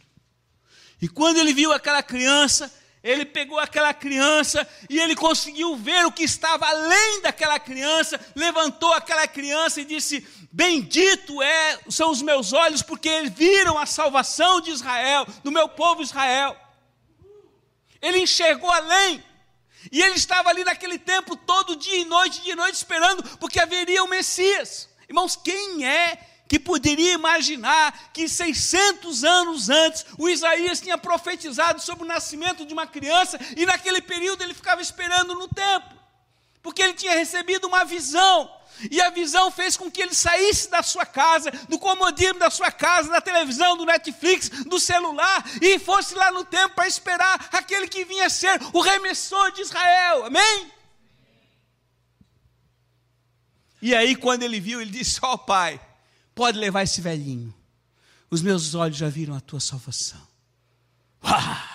E 1.01 1.07
quando 1.07 1.37
ele 1.37 1.53
viu 1.53 1.71
aquela 1.71 2.03
criança, 2.03 2.71
ele 3.01 3.25
pegou 3.25 3.57
aquela 3.57 3.93
criança 3.93 4.67
e 4.89 4.99
ele 4.99 5.15
conseguiu 5.15 5.75
ver 5.77 6.05
o 6.05 6.11
que 6.11 6.23
estava 6.23 6.67
além 6.67 7.21
daquela 7.21 7.57
criança, 7.57 8.19
levantou 8.35 8.93
aquela 8.93 9.25
criança 9.27 9.79
e 9.79 9.85
disse: 9.85 10.27
Bendito 10.51 11.41
é, 11.41 11.79
são 11.89 12.11
os 12.11 12.21
meus 12.21 12.51
olhos, 12.51 12.81
porque 12.81 13.07
eles 13.07 13.31
viram 13.31 13.77
a 13.77 13.85
salvação 13.85 14.59
de 14.59 14.71
Israel, 14.71 15.25
do 15.43 15.51
meu 15.51 15.69
povo 15.69 16.01
Israel. 16.01 16.57
Ele 18.01 18.19
enxergou 18.19 18.69
além. 18.69 19.23
E 19.93 20.01
ele 20.01 20.15
estava 20.15 20.49
ali 20.49 20.65
naquele 20.65 20.99
tempo, 20.99 21.37
todo 21.37 21.77
dia 21.77 21.99
e 21.99 22.05
noite, 22.05 22.41
dia 22.41 22.51
e 22.51 22.55
noite, 22.55 22.75
esperando, 22.75 23.23
porque 23.37 23.61
haveria 23.61 24.03
o 24.03 24.09
Messias. 24.09 24.88
Irmãos, 25.09 25.35
quem 25.35 25.85
é 25.85 26.17
que 26.47 26.59
poderia 26.59 27.13
imaginar 27.13 28.11
que 28.13 28.29
600 28.29 29.23
anos 29.23 29.69
antes 29.69 30.05
o 30.17 30.29
Isaías 30.29 30.79
tinha 30.79 30.97
profetizado 30.97 31.81
sobre 31.81 32.05
o 32.05 32.07
nascimento 32.07 32.65
de 32.65 32.73
uma 32.73 32.87
criança 32.87 33.39
e 33.57 33.65
naquele 33.65 34.01
período 34.01 34.43
ele 34.43 34.53
ficava 34.53 34.81
esperando 34.81 35.35
no 35.35 35.47
tempo, 35.47 35.93
porque 36.61 36.81
ele 36.81 36.93
tinha 36.93 37.13
recebido 37.13 37.67
uma 37.67 37.83
visão 37.83 38.49
E 38.89 39.01
a 39.01 39.09
visão 39.09 39.51
fez 39.51 39.75
com 39.75 39.91
que 39.91 40.01
ele 40.01 40.13
saísse 40.13 40.69
da 40.69 40.81
sua 40.81 41.05
casa, 41.05 41.51
do 41.67 41.77
comodismo 41.77 42.39
da 42.39 42.49
sua 42.49 42.71
casa, 42.71 43.11
da 43.11 43.19
televisão, 43.19 43.75
do 43.75 43.85
Netflix, 43.85 44.49
do 44.49 44.79
celular, 44.79 45.43
e 45.61 45.77
fosse 45.79 46.15
lá 46.15 46.31
no 46.31 46.45
tempo 46.45 46.75
para 46.75 46.87
esperar 46.87 47.49
aquele 47.51 47.87
que 47.87 48.05
vinha 48.05 48.29
ser 48.29 48.59
o 48.71 48.79
remissor 48.79 49.51
de 49.51 49.61
Israel. 49.61 50.25
Amém? 50.25 50.71
E 53.81 53.95
aí, 53.95 54.15
quando 54.15 54.43
ele 54.43 54.59
viu, 54.59 54.81
ele 54.81 54.91
disse: 54.91 55.19
Ó 55.23 55.33
oh, 55.33 55.37
pai, 55.37 55.79
pode 56.35 56.57
levar 56.57 56.83
esse 56.83 57.01
velhinho. 57.01 57.53
Os 58.29 58.41
meus 58.41 58.75
olhos 58.75 58.97
já 58.97 59.09
viram 59.09 59.35
a 59.35 59.39
tua 59.39 59.59
salvação. 59.59 60.21
Uau! 61.23 61.69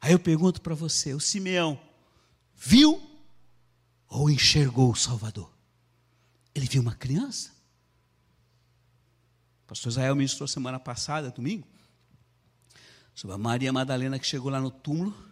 Aí 0.00 0.12
eu 0.12 0.18
pergunto 0.18 0.60
para 0.60 0.74
você: 0.74 1.12
o 1.14 1.20
Simeão 1.20 1.78
viu 2.54 3.02
ou 4.08 4.30
enxergou 4.30 4.90
o 4.92 4.96
Salvador? 4.96 5.52
Ele 6.54 6.66
viu 6.66 6.80
uma 6.80 6.94
criança? 6.94 7.50
O 9.64 9.68
pastor 9.68 9.90
Israel 9.90 10.16
ministrou 10.16 10.48
semana 10.48 10.80
passada, 10.80 11.30
domingo, 11.30 11.66
sobre 13.14 13.34
a 13.34 13.38
Maria 13.38 13.72
Madalena 13.72 14.18
que 14.18 14.26
chegou 14.26 14.50
lá 14.50 14.60
no 14.60 14.70
túmulo 14.70 15.27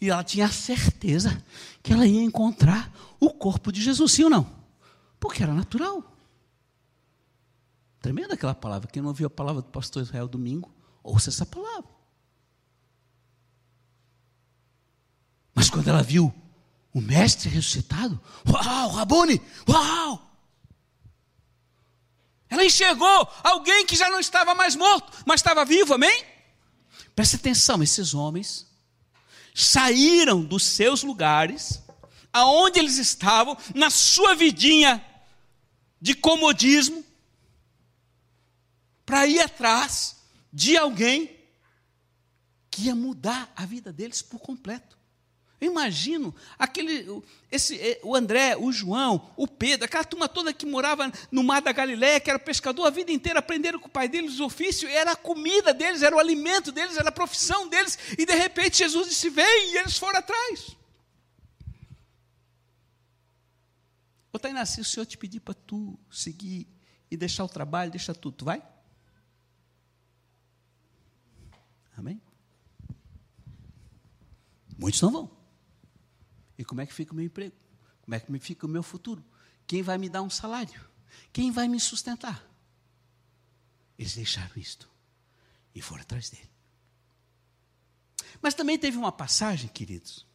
e 0.00 0.10
ela 0.10 0.24
tinha 0.24 0.48
certeza 0.48 1.42
que 1.82 1.92
ela 1.92 2.06
ia 2.06 2.22
encontrar 2.22 2.92
o 3.20 3.30
corpo 3.30 3.72
de 3.72 3.82
Jesus, 3.82 4.12
sim 4.12 4.24
ou 4.24 4.30
não? 4.30 4.50
Porque 5.18 5.42
era 5.42 5.54
natural. 5.54 6.02
Tremenda 8.00 8.34
aquela 8.34 8.54
palavra. 8.54 8.88
Quem 8.88 9.00
não 9.00 9.08
ouviu 9.08 9.26
a 9.26 9.30
palavra 9.30 9.62
do 9.62 9.68
pastor 9.68 10.02
Israel 10.02 10.28
domingo, 10.28 10.74
ouça 11.02 11.30
essa 11.30 11.46
palavra. 11.46 11.90
Mas 15.54 15.70
quando 15.70 15.88
ela 15.88 16.02
viu 16.02 16.34
o 16.92 17.00
mestre 17.00 17.48
ressuscitado, 17.48 18.20
uau, 18.46 18.90
Rabone, 18.90 19.40
uau! 19.68 20.20
Ela 22.50 22.64
enxergou 22.64 23.28
alguém 23.42 23.86
que 23.86 23.96
já 23.96 24.10
não 24.10 24.20
estava 24.20 24.54
mais 24.54 24.76
morto, 24.76 25.10
mas 25.24 25.40
estava 25.40 25.64
vivo, 25.64 25.94
amém? 25.94 26.24
Preste 27.14 27.36
atenção, 27.36 27.82
esses 27.82 28.12
homens 28.12 28.73
saíram 29.54 30.44
dos 30.44 30.64
seus 30.64 31.04
lugares, 31.04 31.80
aonde 32.32 32.80
eles 32.80 32.98
estavam, 32.98 33.56
na 33.72 33.88
sua 33.88 34.34
vidinha 34.34 35.02
de 36.00 36.12
comodismo, 36.14 37.04
para 39.06 39.26
ir 39.28 39.40
atrás 39.40 40.16
de 40.52 40.76
alguém 40.76 41.30
que 42.70 42.82
ia 42.82 42.94
mudar 42.94 43.52
a 43.54 43.64
vida 43.64 43.92
deles 43.92 44.20
por 44.20 44.40
completo. 44.40 44.93
Eu 45.64 45.70
imagino 45.70 46.34
aquele, 46.58 47.22
esse, 47.50 47.80
eh, 47.80 47.98
o 48.02 48.14
André, 48.14 48.54
o 48.54 48.70
João, 48.70 49.32
o 49.34 49.48
Pedro, 49.48 49.86
aquela 49.86 50.04
turma 50.04 50.28
toda 50.28 50.52
que 50.52 50.66
morava 50.66 51.10
no 51.32 51.42
mar 51.42 51.62
da 51.62 51.72
Galiléia, 51.72 52.20
que 52.20 52.28
era 52.28 52.38
pescador 52.38 52.86
a 52.86 52.90
vida 52.90 53.10
inteira, 53.10 53.38
aprenderam 53.38 53.78
com 53.78 53.86
o 53.86 53.90
pai 53.90 54.06
deles 54.06 54.38
o 54.40 54.44
ofício, 54.44 54.86
era 54.86 55.12
a 55.12 55.16
comida 55.16 55.72
deles, 55.72 56.02
era 56.02 56.14
o 56.14 56.18
alimento 56.18 56.70
deles, 56.70 56.98
era 56.98 57.08
a 57.08 57.12
profissão 57.12 57.66
deles, 57.66 57.98
e 58.18 58.26
de 58.26 58.34
repente 58.34 58.76
Jesus 58.78 59.08
disse: 59.08 59.30
Vem, 59.30 59.72
e 59.72 59.78
eles 59.78 59.96
foram 59.96 60.18
atrás. 60.18 60.76
Ô 64.30 64.38
Tainá, 64.38 64.66
se 64.66 64.82
o 64.82 64.84
Senhor 64.84 65.06
te 65.06 65.16
pedir 65.16 65.40
para 65.40 65.54
tu 65.54 65.98
seguir 66.10 66.68
e 67.10 67.16
deixar 67.16 67.44
o 67.44 67.48
trabalho, 67.48 67.90
deixa 67.90 68.14
tudo, 68.14 68.36
tu 68.36 68.44
vai? 68.44 68.62
Amém? 71.96 72.20
Muitos 74.76 75.00
não 75.00 75.10
vão. 75.10 75.33
E 76.58 76.64
como 76.64 76.80
é 76.80 76.86
que 76.86 76.94
fica 76.94 77.12
o 77.12 77.16
meu 77.16 77.24
emprego? 77.24 77.54
Como 78.02 78.14
é 78.14 78.20
que 78.20 78.38
fica 78.38 78.66
o 78.66 78.68
meu 78.68 78.82
futuro? 78.82 79.24
Quem 79.66 79.82
vai 79.82 79.98
me 79.98 80.08
dar 80.08 80.22
um 80.22 80.30
salário? 80.30 80.80
Quem 81.32 81.50
vai 81.50 81.68
me 81.68 81.80
sustentar? 81.80 82.44
Eles 83.98 84.14
deixaram 84.14 84.52
isto 84.56 84.88
e 85.74 85.80
foram 85.80 86.02
atrás 86.02 86.30
dele. 86.30 86.50
Mas 88.42 88.54
também 88.54 88.78
teve 88.78 88.96
uma 88.96 89.12
passagem, 89.12 89.68
queridos, 89.68 90.26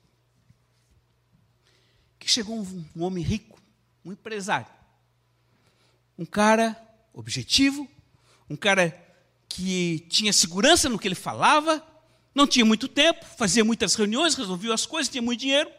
que 2.18 2.30
chegou 2.30 2.60
um, 2.60 2.86
um 2.96 3.04
homem 3.04 3.24
rico, 3.24 3.62
um 4.04 4.12
empresário, 4.12 4.68
um 6.18 6.26
cara 6.26 6.76
objetivo, 7.14 7.88
um 8.50 8.56
cara 8.56 8.90
que 9.48 10.06
tinha 10.10 10.34
segurança 10.34 10.90
no 10.90 10.98
que 10.98 11.08
ele 11.08 11.16
falava, 11.16 11.86
não 12.34 12.48
tinha 12.48 12.66
muito 12.66 12.88
tempo, 12.88 13.26
fazia 13.26 13.64
muitas 13.64 13.96
reuniões, 13.96 14.36
resolvia 14.36 14.74
as 14.74 14.86
coisas, 14.86 15.12
tinha 15.12 15.22
muito 15.22 15.40
dinheiro. 15.40 15.70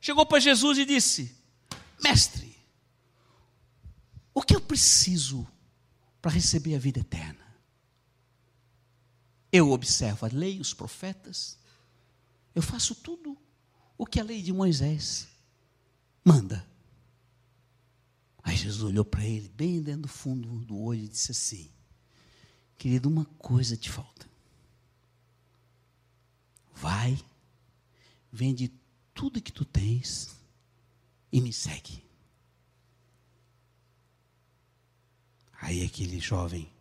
Chegou 0.00 0.24
para 0.26 0.40
Jesus 0.40 0.78
e 0.78 0.84
disse: 0.84 1.34
Mestre, 2.02 2.56
o 4.32 4.42
que 4.42 4.54
eu 4.54 4.60
preciso 4.60 5.46
para 6.22 6.30
receber 6.30 6.74
a 6.74 6.78
vida 6.78 7.00
eterna? 7.00 7.46
Eu 9.50 9.70
observo 9.70 10.26
a 10.26 10.28
lei, 10.28 10.60
os 10.60 10.74
profetas, 10.74 11.58
eu 12.54 12.62
faço 12.62 12.94
tudo 12.94 13.36
o 13.96 14.06
que 14.06 14.20
a 14.20 14.24
lei 14.24 14.42
de 14.42 14.52
Moisés 14.52 15.26
manda. 16.24 16.68
Aí 18.42 18.56
Jesus 18.56 18.82
olhou 18.82 19.04
para 19.04 19.24
ele, 19.24 19.48
bem 19.48 19.82
dentro 19.82 20.02
do 20.02 20.08
fundo 20.08 20.48
do 20.64 20.78
olho, 20.78 21.04
e 21.04 21.08
disse 21.08 21.32
assim: 21.32 21.70
Querido, 22.76 23.08
uma 23.08 23.24
coisa 23.24 23.76
te 23.76 23.90
falta. 23.90 24.28
Vai, 26.74 27.18
vende 28.30 28.68
tudo 29.18 29.42
que 29.42 29.50
tu 29.50 29.64
tens 29.64 30.38
e 31.32 31.40
me 31.40 31.52
segue. 31.52 32.06
Aí 35.60 35.84
aquele 35.84 36.20
jovem 36.20 36.72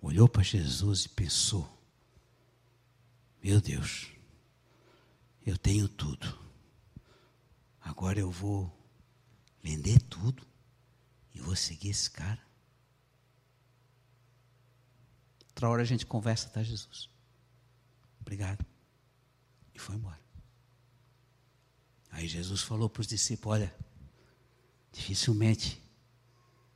olhou 0.00 0.28
para 0.28 0.44
Jesus 0.44 1.06
e 1.06 1.08
pensou: 1.08 1.68
Meu 3.42 3.60
Deus, 3.60 4.12
eu 5.44 5.58
tenho 5.58 5.88
tudo. 5.88 6.38
Agora 7.80 8.20
eu 8.20 8.30
vou 8.30 8.72
vender 9.60 10.00
tudo 10.02 10.46
e 11.34 11.40
vou 11.40 11.56
seguir 11.56 11.88
esse 11.88 12.08
cara. 12.08 12.40
Outra 15.48 15.68
hora 15.68 15.82
a 15.82 15.84
gente 15.84 16.06
conversa, 16.06 16.48
tá, 16.50 16.62
Jesus? 16.62 17.10
Obrigado. 18.20 18.64
E 19.74 19.78
foi 19.80 19.96
embora. 19.96 20.23
Aí 22.14 22.28
Jesus 22.28 22.62
falou 22.62 22.88
para 22.88 23.00
os 23.00 23.08
discípulos: 23.08 23.58
Olha, 23.58 23.74
dificilmente 24.92 25.82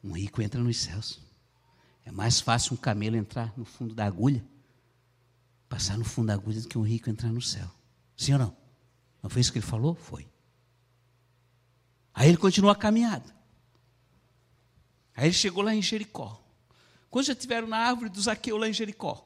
um 0.02 0.12
rico 0.12 0.42
entra 0.42 0.60
nos 0.60 0.76
céus. 0.78 1.20
É 2.04 2.10
mais 2.10 2.40
fácil 2.40 2.74
um 2.74 2.76
camelo 2.76 3.16
entrar 3.16 3.52
no 3.56 3.64
fundo 3.64 3.94
da 3.94 4.04
agulha, 4.04 4.44
passar 5.68 5.96
no 5.96 6.04
fundo 6.04 6.26
da 6.26 6.34
agulha, 6.34 6.60
do 6.60 6.66
que 6.66 6.76
um 6.76 6.82
rico 6.82 7.08
entrar 7.08 7.30
no 7.30 7.40
céu. 7.40 7.70
Sim 8.16 8.32
ou 8.32 8.38
não? 8.40 8.56
Não 9.22 9.30
foi 9.30 9.40
isso 9.40 9.52
que 9.52 9.58
ele 9.58 9.66
falou? 9.66 9.94
Foi. 9.94 10.26
Aí 12.12 12.28
ele 12.28 12.36
continuou 12.36 12.72
a 12.72 12.76
caminhada. 12.76 13.32
Aí 15.14 15.26
ele 15.26 15.34
chegou 15.34 15.62
lá 15.62 15.72
em 15.72 15.82
Jericó. 15.82 16.42
Quando 17.10 17.26
já 17.26 17.32
estiveram 17.32 17.68
na 17.68 17.78
árvore 17.78 18.10
do 18.10 18.20
Zaqueu 18.20 18.56
lá 18.56 18.68
em 18.68 18.72
Jericó? 18.72 19.24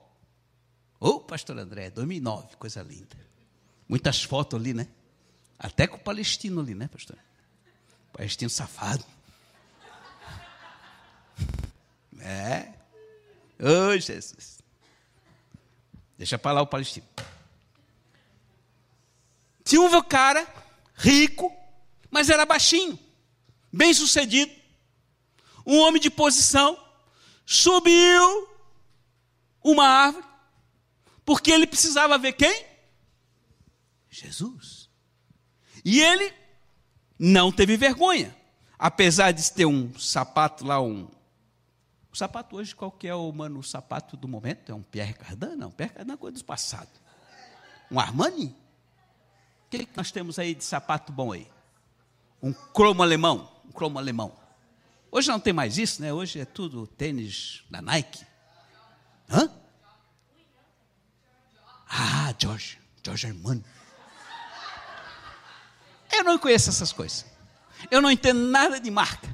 Ô, 1.00 1.08
oh, 1.08 1.20
pastor 1.20 1.58
André, 1.58 1.90
2009, 1.90 2.56
coisa 2.56 2.82
linda. 2.82 3.16
Muitas 3.88 4.22
fotos 4.22 4.60
ali, 4.60 4.74
né? 4.74 4.88
Até 5.62 5.86
com 5.86 5.96
o 5.96 6.00
palestino 6.00 6.60
ali, 6.60 6.74
né, 6.74 6.88
pastor? 6.88 7.16
Palestino 8.12 8.50
safado. 8.50 9.04
É. 12.18 12.72
Ô, 13.60 13.96
Jesus. 13.96 14.58
Deixa 16.18 16.36
para 16.36 16.52
lá 16.52 16.62
o 16.62 16.66
palestino. 16.66 17.06
Tinha 19.64 19.80
um 19.80 20.02
cara 20.02 20.46
rico, 20.96 21.54
mas 22.10 22.28
era 22.28 22.44
baixinho, 22.44 22.98
bem 23.72 23.94
sucedido, 23.94 24.52
um 25.64 25.78
homem 25.78 26.00
de 26.00 26.10
posição, 26.10 26.76
subiu 27.46 28.48
uma 29.62 29.86
árvore, 29.86 30.26
porque 31.24 31.52
ele 31.52 31.66
precisava 31.66 32.18
ver 32.18 32.32
quem? 32.32 32.66
Jesus. 34.10 34.82
E 35.84 36.00
ele 36.00 36.32
não 37.18 37.50
teve 37.52 37.76
vergonha, 37.76 38.34
apesar 38.78 39.32
de 39.32 39.52
ter 39.52 39.66
um 39.66 39.96
sapato 39.98 40.64
lá, 40.64 40.80
um. 40.80 41.08
O 42.12 42.16
sapato 42.16 42.56
hoje, 42.56 42.74
qual 42.74 42.90
que 42.90 43.08
é 43.08 43.14
o, 43.14 43.32
mano, 43.32 43.60
o 43.60 43.62
sapato 43.62 44.16
do 44.16 44.28
momento? 44.28 44.70
É 44.70 44.74
um 44.74 44.82
Pierre 44.82 45.14
Cardin? 45.14 45.56
Não, 45.56 45.70
Pierre 45.70 45.94
Cardin 45.94 46.12
é 46.12 46.16
coisa 46.16 46.38
do 46.38 46.44
passado. 46.44 46.90
Um 47.90 47.98
Armani? 47.98 48.46
O 48.46 49.70
que, 49.70 49.86
que 49.86 49.96
nós 49.96 50.10
temos 50.10 50.38
aí 50.38 50.54
de 50.54 50.64
sapato 50.64 51.10
bom 51.12 51.32
aí? 51.32 51.50
Um 52.42 52.52
cromo 52.52 53.02
alemão, 53.02 53.50
um 53.64 53.72
cromo 53.72 53.98
alemão. 53.98 54.36
Hoje 55.10 55.28
não 55.28 55.40
tem 55.40 55.52
mais 55.52 55.78
isso, 55.78 56.02
né? 56.02 56.12
Hoje 56.12 56.40
é 56.40 56.44
tudo 56.44 56.86
tênis 56.86 57.64
da 57.70 57.80
Nike. 57.80 58.24
Hã? 59.30 59.50
Ah, 61.88 62.34
George, 62.38 62.78
George 63.04 63.26
Armani. 63.26 63.64
Eu 66.12 66.24
não 66.24 66.38
conheço 66.38 66.70
essas 66.70 66.92
coisas. 66.92 67.24
Eu 67.90 68.00
não 68.02 68.10
entendo 68.10 68.40
nada 68.40 68.78
de 68.78 68.90
marca. 68.90 69.28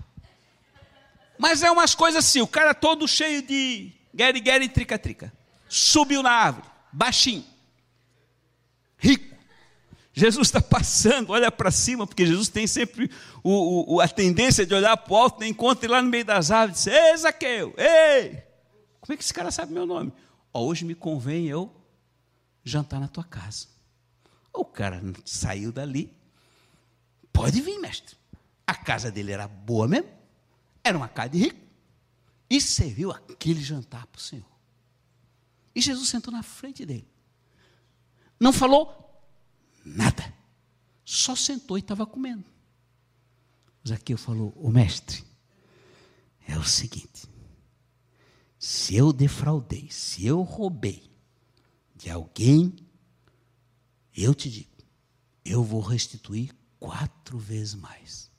Mas 1.38 1.62
é 1.62 1.70
umas 1.70 1.94
coisas 1.94 2.24
assim, 2.24 2.40
o 2.40 2.46
cara 2.46 2.74
todo 2.74 3.06
cheio 3.06 3.42
de 3.42 3.92
gueri 4.14 4.40
gueri 4.40 4.68
trica 4.68 4.98
trica. 4.98 5.32
Subiu 5.68 6.22
na 6.22 6.30
árvore, 6.30 6.66
baixinho. 6.92 7.44
Rico. 8.96 9.36
Jesus 10.12 10.48
está 10.48 10.60
passando, 10.60 11.30
olha 11.30 11.50
para 11.50 11.70
cima, 11.70 12.04
porque 12.04 12.26
Jesus 12.26 12.48
tem 12.48 12.66
sempre 12.66 13.08
o, 13.42 13.94
o, 13.94 14.00
a 14.00 14.08
tendência 14.08 14.66
de 14.66 14.74
olhar 14.74 14.96
para 14.96 15.12
o 15.12 15.16
alto, 15.16 15.40
né? 15.40 15.46
encontra 15.46 15.86
ele 15.86 15.92
lá 15.92 16.02
no 16.02 16.08
meio 16.08 16.24
das 16.24 16.50
árvores 16.50 16.84
e 16.86 16.90
diz: 16.90 16.98
Ei, 16.98 17.16
Zaqueu, 17.16 17.74
ei! 17.76 18.42
Como 19.00 19.12
é 19.12 19.16
que 19.16 19.22
esse 19.22 19.32
cara 19.32 19.52
sabe 19.52 19.72
meu 19.72 19.86
nome? 19.86 20.12
Ó, 20.52 20.64
hoje 20.64 20.84
me 20.84 20.94
convém 20.96 21.46
eu 21.46 21.72
jantar 22.64 22.98
na 22.98 23.06
tua 23.06 23.22
casa. 23.22 23.68
O 24.52 24.64
cara 24.64 25.00
saiu 25.24 25.70
dali, 25.70 26.12
pode 27.32 27.60
vir, 27.60 27.78
mestre. 27.78 28.16
A 28.66 28.74
casa 28.74 29.10
dele 29.10 29.32
era 29.32 29.48
boa 29.48 29.88
mesmo, 29.88 30.08
era 30.84 30.96
uma 30.96 31.08
casa 31.08 31.30
de 31.30 31.38
rico, 31.38 31.60
e 32.50 32.60
serviu 32.60 33.10
aquele 33.10 33.62
jantar 33.62 34.06
para 34.06 34.18
o 34.18 34.22
Senhor. 34.22 34.48
E 35.74 35.80
Jesus 35.80 36.08
sentou 36.08 36.32
na 36.32 36.42
frente 36.42 36.84
dele. 36.84 37.06
Não 38.40 38.52
falou 38.52 39.08
Nada. 39.94 40.34
Só 41.04 41.34
sentou 41.34 41.78
e 41.78 41.80
estava 41.80 42.06
comendo. 42.06 42.44
Zaqueu 43.86 44.18
falou: 44.18 44.52
O 44.56 44.70
mestre, 44.70 45.24
é 46.46 46.58
o 46.58 46.64
seguinte: 46.64 47.26
se 48.58 48.94
eu 48.94 49.12
defraudei, 49.12 49.88
se 49.90 50.26
eu 50.26 50.42
roubei 50.42 51.10
de 51.94 52.10
alguém, 52.10 52.76
eu 54.14 54.34
te 54.34 54.50
digo, 54.50 54.76
eu 55.44 55.62
vou 55.62 55.80
restituir 55.80 56.54
quatro 56.78 57.38
vezes 57.38 57.74
mais. 57.74 58.30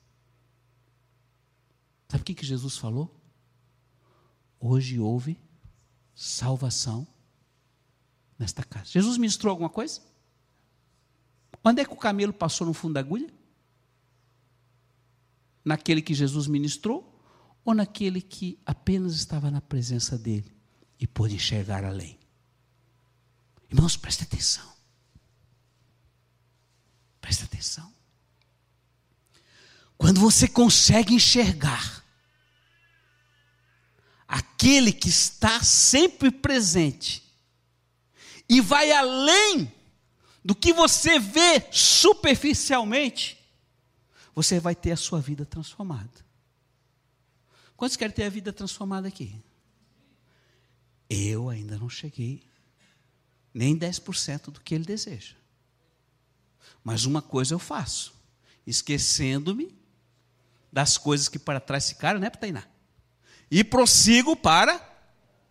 Sabe 2.08 2.22
o 2.22 2.24
que, 2.24 2.34
que 2.34 2.46
Jesus 2.46 2.76
falou? 2.76 3.14
Hoje 4.58 4.98
houve 4.98 5.38
salvação 6.14 7.06
nesta 8.38 8.64
casa. 8.64 8.86
Jesus 8.86 9.16
ministrou 9.16 9.50
alguma 9.50 9.70
coisa? 9.70 10.02
Onde 11.64 11.82
é 11.82 11.84
que 11.84 11.92
o 11.92 11.96
camelo 11.96 12.32
passou 12.32 12.66
no 12.66 12.74
fundo 12.74 12.94
da 12.94 13.00
agulha? 13.00 13.32
Naquele 15.64 16.02
que 16.02 16.14
Jesus 16.14 16.46
ministrou 16.46 17.22
ou 17.64 17.74
naquele 17.74 18.20
que 18.20 18.58
apenas 18.64 19.14
estava 19.14 19.50
na 19.50 19.60
presença 19.60 20.18
dele 20.18 20.52
e 20.98 21.06
pôde 21.06 21.36
enxergar 21.36 21.84
além? 21.84 22.18
Irmãos, 23.70 23.96
preste 23.96 24.24
atenção. 24.24 24.68
Preste 27.20 27.44
atenção. 27.44 27.99
Quando 30.00 30.18
você 30.18 30.48
consegue 30.48 31.12
enxergar 31.12 32.02
aquele 34.26 34.94
que 34.94 35.10
está 35.10 35.62
sempre 35.62 36.30
presente 36.30 37.22
e 38.48 38.62
vai 38.62 38.90
além 38.92 39.70
do 40.42 40.54
que 40.54 40.72
você 40.72 41.18
vê 41.18 41.70
superficialmente, 41.70 43.38
você 44.34 44.58
vai 44.58 44.74
ter 44.74 44.92
a 44.92 44.96
sua 44.96 45.20
vida 45.20 45.44
transformada. 45.44 46.24
Quantos 47.76 47.94
querem 47.98 48.14
ter 48.14 48.24
a 48.24 48.30
vida 48.30 48.54
transformada 48.54 49.06
aqui? 49.06 49.38
Eu 51.10 51.50
ainda 51.50 51.76
não 51.76 51.90
cheguei 51.90 52.42
nem 53.52 53.78
10% 53.78 54.50
do 54.50 54.62
que 54.62 54.74
ele 54.74 54.86
deseja. 54.86 55.36
Mas 56.82 57.04
uma 57.04 57.20
coisa 57.20 57.52
eu 57.52 57.58
faço, 57.58 58.14
esquecendo-me 58.66 59.78
das 60.72 60.96
coisas 60.96 61.28
que 61.28 61.38
para 61.38 61.60
trás 61.60 61.88
ficaram, 61.88 62.20
né, 62.20 62.30
Tainá? 62.30 62.64
E 63.50 63.64
prossigo 63.64 64.36
para 64.36 64.80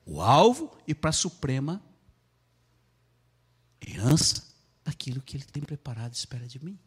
o 0.05 0.21
alvo 0.21 0.75
e 0.87 0.95
para 0.95 1.09
a 1.09 1.13
suprema 1.13 1.83
herança 3.85 4.43
daquilo 4.83 5.21
que 5.21 5.37
Ele 5.37 5.43
tem 5.43 5.63
preparado 5.63 6.13
e 6.13 6.17
espera 6.17 6.47
de 6.47 6.63
mim. 6.63 6.79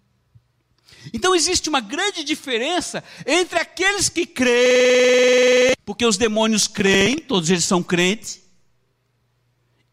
Então 1.12 1.34
existe 1.34 1.68
uma 1.68 1.80
grande 1.80 2.24
diferença 2.24 3.02
entre 3.26 3.58
aqueles 3.58 4.08
que 4.08 4.26
creem, 4.26 5.74
porque 5.84 6.04
os 6.04 6.16
demônios 6.16 6.66
creem, 6.66 7.18
todos 7.18 7.50
eles 7.50 7.64
são 7.64 7.82
crentes, 7.82 8.42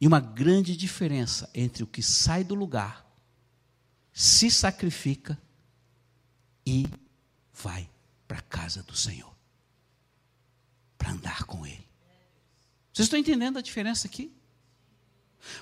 e 0.02 0.08
uma 0.08 0.20
grande 0.20 0.76
diferença 0.76 1.50
entre 1.54 1.84
o 1.84 1.88
que 1.88 2.02
sai 2.02 2.44
do 2.44 2.56
lugar, 2.56 3.06
se 4.14 4.50
sacrifica 4.50 5.40
e 6.66 6.88
vai 7.54 7.90
para 8.30 8.38
a 8.38 8.44
casa 8.44 8.84
do 8.84 8.96
Senhor, 8.96 9.36
para 11.00 11.10
andar 11.10 11.46
com 11.46 11.66
Ele. 11.66 11.90
Vocês 12.94 13.08
estão 13.08 13.20
entendendo 13.20 13.58
a 13.58 13.62
diferença 13.62 14.08
aqui? 14.08 14.32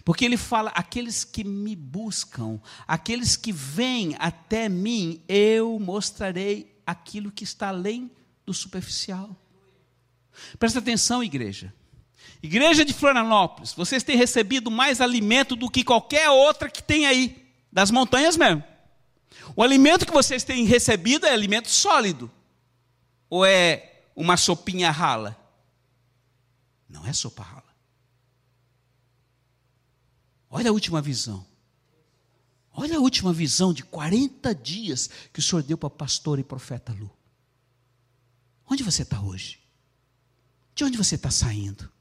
Porque 0.04 0.26
ele 0.26 0.36
fala: 0.36 0.70
aqueles 0.72 1.24
que 1.24 1.46
me 1.46 1.76
buscam, 1.78 2.60
aqueles 2.86 3.38
que 3.38 3.54
vêm 3.54 4.18
até 4.20 4.68
mim, 4.68 5.24
eu 5.30 5.80
mostrarei 5.80 6.78
aquilo 6.86 7.32
que 7.32 7.46
está 7.46 7.70
além 7.70 8.12
do 8.46 8.54
superficial. 8.54 9.34
Presta 10.60 10.80
atenção, 10.80 11.24
igreja. 11.24 11.74
Igreja 12.44 12.84
de 12.84 12.94
Florianópolis, 12.94 13.74
vocês 13.74 14.04
têm 14.04 14.18
recebido 14.18 14.70
mais 14.70 15.00
alimento 15.00 15.56
do 15.56 15.70
que 15.70 15.86
qualquer 15.86 16.30
outra 16.30 16.70
que 16.70 16.84
tem 16.84 17.06
aí, 17.06 17.48
das 17.72 17.92
montanhas 17.92 18.36
mesmo. 18.36 18.64
O 19.56 19.64
alimento 19.64 20.06
que 20.06 20.12
vocês 20.12 20.44
têm 20.44 20.66
recebido 20.66 21.26
é 21.26 21.32
alimento 21.32 21.70
sólido. 21.70 22.30
Ou 23.30 23.46
é 23.46 24.04
uma 24.16 24.38
sopinha 24.38 24.90
rala? 24.92 25.38
Não 26.88 27.06
é 27.06 27.14
sopa 27.14 27.44
rala. 27.44 27.76
Olha 30.50 30.70
a 30.70 30.74
última 30.74 31.02
visão. 31.02 31.46
Olha 32.72 32.98
a 32.98 33.02
última 33.02 33.34
visão 33.34 33.74
de 33.74 33.84
40 33.84 34.54
dias 34.54 35.10
que 35.34 35.40
o 35.40 35.42
Senhor 35.42 35.64
deu 35.64 35.78
para 35.78 35.90
pastor 35.90 36.40
e 36.40 36.44
profeta 36.44 36.94
Lu. 36.94 37.12
Onde 38.70 38.84
você 38.84 39.02
está 39.02 39.20
hoje? 39.20 39.60
De 40.76 40.84
onde 40.84 40.98
você 40.98 41.16
está 41.16 41.32
saindo? 41.32 41.92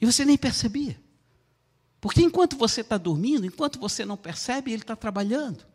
E 0.00 0.06
você 0.06 0.24
nem 0.24 0.36
percebia. 0.36 1.00
Porque 2.00 2.22
enquanto 2.22 2.56
você 2.56 2.80
está 2.80 2.96
dormindo, 2.96 3.46
enquanto 3.46 3.78
você 3.78 4.04
não 4.04 4.16
percebe, 4.16 4.72
ele 4.72 4.82
está 4.82 4.94
trabalhando. 4.94 5.66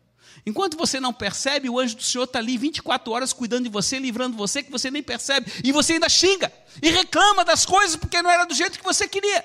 Enquanto 0.46 0.76
você 0.76 1.00
não 1.00 1.12
percebe, 1.12 1.68
o 1.68 1.78
anjo 1.78 1.96
do 1.96 2.02
Senhor 2.02 2.24
está 2.24 2.38
ali 2.38 2.58
24 2.58 3.12
horas 3.12 3.32
cuidando 3.32 3.64
de 3.64 3.70
você, 3.70 3.98
livrando 3.98 4.36
você, 4.36 4.62
que 4.62 4.70
você 4.70 4.90
nem 4.90 5.02
percebe. 5.02 5.50
E 5.62 5.72
você 5.72 5.94
ainda 5.94 6.08
xinga 6.08 6.52
e 6.82 6.90
reclama 6.90 7.44
das 7.44 7.64
coisas 7.64 7.96
porque 7.96 8.20
não 8.20 8.30
era 8.30 8.44
do 8.44 8.54
jeito 8.54 8.78
que 8.78 8.84
você 8.84 9.08
queria. 9.08 9.44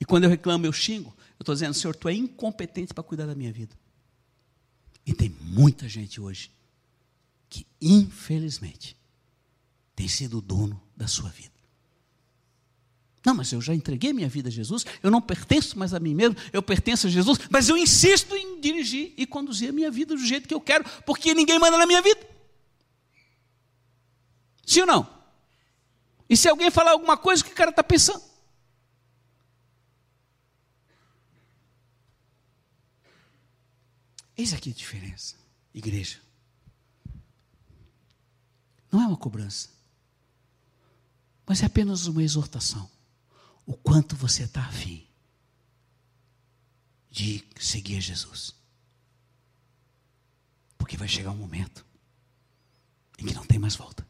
E 0.00 0.04
quando 0.04 0.24
eu 0.24 0.30
reclamo, 0.30 0.66
eu 0.66 0.72
xingo, 0.72 1.14
eu 1.38 1.42
estou 1.42 1.54
dizendo, 1.54 1.74
Senhor, 1.74 1.94
tu 1.94 2.08
é 2.08 2.14
incompetente 2.14 2.94
para 2.94 3.02
cuidar 3.02 3.26
da 3.26 3.34
minha 3.34 3.52
vida. 3.52 3.76
E 5.04 5.14
tem 5.14 5.30
muita 5.40 5.88
gente 5.88 6.20
hoje 6.20 6.50
que, 7.48 7.66
infelizmente, 7.80 8.96
tem 9.94 10.08
sido 10.08 10.40
dono 10.40 10.80
da 10.96 11.06
sua 11.06 11.30
vida. 11.30 11.55
Não, 13.26 13.34
mas 13.34 13.50
eu 13.50 13.60
já 13.60 13.74
entreguei 13.74 14.12
minha 14.12 14.28
vida 14.28 14.48
a 14.48 14.52
Jesus, 14.52 14.86
eu 15.02 15.10
não 15.10 15.20
pertenço 15.20 15.76
mais 15.76 15.92
a 15.92 15.98
mim 15.98 16.14
mesmo, 16.14 16.36
eu 16.52 16.62
pertenço 16.62 17.08
a 17.08 17.10
Jesus, 17.10 17.40
mas 17.50 17.68
eu 17.68 17.76
insisto 17.76 18.36
em 18.36 18.60
dirigir 18.60 19.12
e 19.16 19.26
conduzir 19.26 19.70
a 19.70 19.72
minha 19.72 19.90
vida 19.90 20.14
do 20.14 20.24
jeito 20.24 20.46
que 20.46 20.54
eu 20.54 20.60
quero, 20.60 20.84
porque 21.02 21.34
ninguém 21.34 21.58
manda 21.58 21.76
na 21.76 21.88
minha 21.88 22.00
vida. 22.00 22.24
Sim 24.64 24.82
ou 24.82 24.86
não? 24.86 25.16
E 26.30 26.36
se 26.36 26.48
alguém 26.48 26.70
falar 26.70 26.92
alguma 26.92 27.16
coisa, 27.16 27.42
o 27.42 27.46
que 27.46 27.50
o 27.50 27.56
cara 27.56 27.70
está 27.70 27.82
pensando? 27.82 28.22
Eis 34.36 34.54
aqui 34.54 34.70
a 34.70 34.72
diferença, 34.72 35.34
igreja. 35.74 36.20
Não 38.92 39.02
é 39.02 39.06
uma 39.08 39.16
cobrança, 39.16 39.68
mas 41.44 41.60
é 41.60 41.66
apenas 41.66 42.06
uma 42.06 42.22
exortação 42.22 42.94
o 43.66 43.76
quanto 43.76 44.14
você 44.14 44.44
está 44.44 44.64
afim 44.64 45.04
de 47.10 47.44
seguir 47.58 48.00
Jesus. 48.00 48.54
Porque 50.78 50.96
vai 50.96 51.08
chegar 51.08 51.32
um 51.32 51.36
momento 51.36 51.84
em 53.18 53.26
que 53.26 53.34
não 53.34 53.44
tem 53.44 53.58
mais 53.58 53.74
volta. 53.74 54.06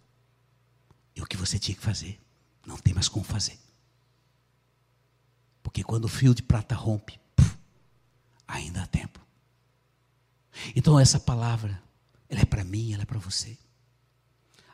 E 1.15 1.23
o 1.23 1.27
que 1.27 1.37
você 1.37 1.59
tinha 1.59 1.75
que 1.75 1.83
fazer, 1.83 2.21
não 2.67 2.77
tem 2.77 2.93
mais 2.93 3.09
como 3.09 3.25
fazer. 3.25 3.59
Porque 5.63 5.83
quando 5.83 6.05
o 6.05 6.09
fio 6.09 6.35
de 6.35 6.43
prata 6.43 6.75
rompe, 6.75 7.19
puf, 7.35 7.57
ainda 8.47 8.83
há 8.83 8.87
tempo. 8.87 9.25
Então 10.75 11.01
essa 11.01 11.19
palavra, 11.19 11.83
ela 12.29 12.43
é 12.43 12.45
para 12.45 12.65
mim, 12.65 12.93
ela 12.93 13.05
é 13.05 13.07
para 13.07 13.19
você. 13.19 13.57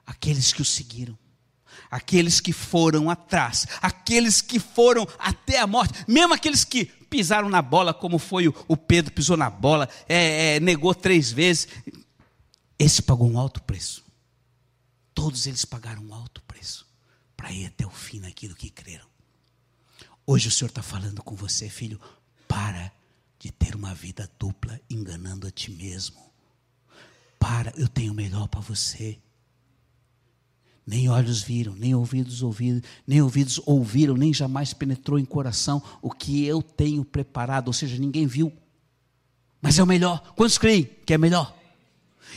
Aqueles 0.04 0.52
que 0.52 0.62
o 0.62 0.64
seguiram, 0.64 1.16
aqueles 1.90 2.40
que 2.40 2.52
foram 2.52 3.10
atrás, 3.10 3.66
aqueles 3.80 4.40
que 4.40 4.58
foram 4.58 5.06
até 5.18 5.58
a 5.58 5.66
morte, 5.66 6.04
mesmo 6.08 6.34
aqueles 6.34 6.64
que 6.64 6.84
pisaram 6.84 7.48
na 7.48 7.60
bola, 7.60 7.92
como 7.92 8.18
foi 8.18 8.48
o, 8.48 8.54
o 8.66 8.76
Pedro, 8.76 9.12
pisou 9.12 9.36
na 9.36 9.50
bola, 9.50 9.88
é, 10.08 10.56
é, 10.56 10.60
negou 10.60 10.94
três 10.94 11.30
vezes. 11.30 11.68
Esse 12.78 13.02
pagou 13.02 13.30
um 13.30 13.38
alto 13.38 13.62
preço. 13.62 14.02
Todos 15.14 15.46
eles 15.46 15.64
pagaram 15.64 16.02
um 16.02 16.14
alto 16.14 16.42
preço 16.42 16.86
para 17.36 17.52
ir 17.52 17.66
até 17.66 17.86
o 17.86 17.90
fim 17.90 18.20
naquilo 18.20 18.54
que 18.54 18.70
creram. 18.70 19.06
Hoje 20.26 20.48
o 20.48 20.50
Senhor 20.50 20.68
está 20.68 20.82
falando 20.82 21.22
com 21.22 21.34
você, 21.34 21.68
filho, 21.68 22.00
para 22.48 22.90
de 23.38 23.50
ter 23.50 23.74
uma 23.74 23.92
vida 23.92 24.30
dupla 24.38 24.80
enganando 24.88 25.46
a 25.46 25.50
ti 25.50 25.70
mesmo. 25.70 26.32
Para, 27.38 27.72
eu 27.76 27.88
tenho 27.88 28.12
o 28.12 28.14
melhor 28.14 28.46
para 28.46 28.60
você. 28.60 29.18
Nem 30.86 31.08
olhos 31.08 31.42
viram, 31.42 31.74
nem 31.74 31.94
ouvidos 31.94 32.42
ouviram, 32.42 32.82
nem 33.06 33.22
ouvidos 33.22 33.60
ouviram, 33.64 34.16
nem 34.16 34.34
jamais 34.34 34.74
penetrou 34.74 35.18
em 35.18 35.24
coração 35.24 35.80
o 36.00 36.10
que 36.10 36.44
eu 36.44 36.60
tenho 36.60 37.04
preparado, 37.04 37.68
ou 37.68 37.72
seja, 37.72 37.96
ninguém 37.98 38.26
viu. 38.26 38.52
Mas 39.60 39.78
é 39.78 39.82
o 39.82 39.86
melhor. 39.86 40.20
Quantos 40.34 40.58
creem 40.58 40.90
que 41.06 41.14
é 41.14 41.18
melhor? 41.18 41.54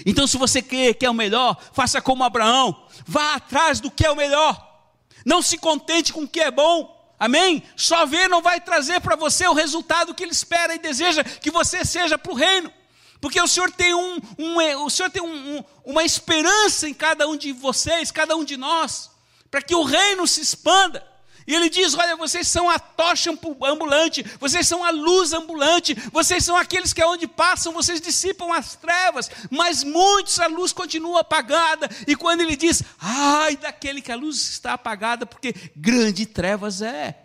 Então, 0.06 0.28
se 0.28 0.38
você 0.38 0.62
crê 0.62 0.94
que 0.94 1.06
é 1.06 1.10
o 1.10 1.14
melhor, 1.14 1.58
faça 1.74 2.02
como 2.02 2.24
Abraão, 2.24 2.86
vá 3.06 3.36
atrás 3.36 3.80
do 3.80 3.90
que 3.90 4.06
é 4.06 4.12
o 4.12 4.16
melhor. 4.16 4.94
Não 5.26 5.42
se 5.42 5.58
contente 5.58 6.14
com 6.14 6.24
o 6.24 6.28
que 6.28 6.40
é 6.40 6.52
bom. 6.52 6.94
Amém? 7.18 7.64
Só 7.76 8.06
ver 8.06 8.30
não 8.30 8.42
vai 8.42 8.60
trazer 8.60 9.00
para 9.00 9.16
você 9.16 9.48
o 9.48 9.54
resultado 9.54 10.14
que 10.14 10.22
ele 10.22 10.34
espera 10.34 10.76
e 10.76 10.80
deseja 10.80 11.24
que 11.24 11.50
você 11.50 11.84
seja 11.84 12.18
para 12.18 12.32
o 12.32 12.36
reino. 12.36 12.72
Porque 13.20 13.42
o 13.42 13.48
Senhor 13.48 13.72
tem, 13.72 13.94
um, 13.94 14.20
um 14.38 14.84
o 14.84 14.90
Senhor 14.90 15.10
tem 15.10 15.22
um, 15.22 15.58
um, 15.58 15.64
uma 15.84 16.04
esperança 16.04 16.88
em 16.88 16.94
cada 16.94 17.28
um 17.28 17.36
de 17.36 17.52
vocês, 17.52 18.12
cada 18.12 18.36
um 18.36 18.44
de 18.44 18.58
nós, 18.58 19.10
para 19.50 19.62
que 19.62 19.76
o 19.76 19.84
reino 19.84 20.28
se 20.28 20.42
expanda. 20.42 21.16
E 21.48 21.54
ele 21.54 21.70
diz: 21.70 21.94
Olha, 21.94 22.16
vocês 22.16 22.48
são 22.48 22.70
a 22.70 22.80
tocha 22.80 23.32
ambulante, 23.64 24.24
vocês 24.40 24.68
são 24.68 24.84
a 24.84 24.90
luz 24.90 25.32
ambulante, 25.32 25.94
vocês 26.12 26.44
são 26.44 26.56
aqueles 26.56 26.92
que 26.92 27.02
aonde 27.02 27.28
passam, 27.28 27.72
vocês 27.72 28.02
dissipam 28.02 28.52
as 28.52 28.76
trevas, 28.76 29.30
mas 29.52 29.84
muitos 29.84 30.40
a 30.40 30.48
luz 30.48 30.74
continua 30.74 31.22
apagada. 31.22 31.88
E 32.08 32.16
quando 32.16 32.42
ele 32.42 32.56
diz: 32.56 32.82
Ai 33.00 33.56
daquele 33.58 34.02
que 34.02 34.12
a 34.12 34.16
luz 34.16 34.38
está 34.38 34.74
apagada, 34.74 35.26
porque 35.26 35.54
grande 35.76 36.26
trevas 36.26 36.82
é. 36.82 37.22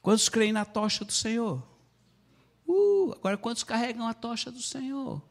Quantos 0.00 0.28
creem 0.30 0.52
na 0.52 0.64
tocha 0.64 1.04
do 1.04 1.12
Senhor? 1.12 1.62
Uh, 2.68 3.14
agora 3.14 3.38
quantos 3.38 3.64
carregam 3.64 4.06
a 4.06 4.12
tocha 4.12 4.50
do 4.50 4.60
Senhor? 4.60 5.22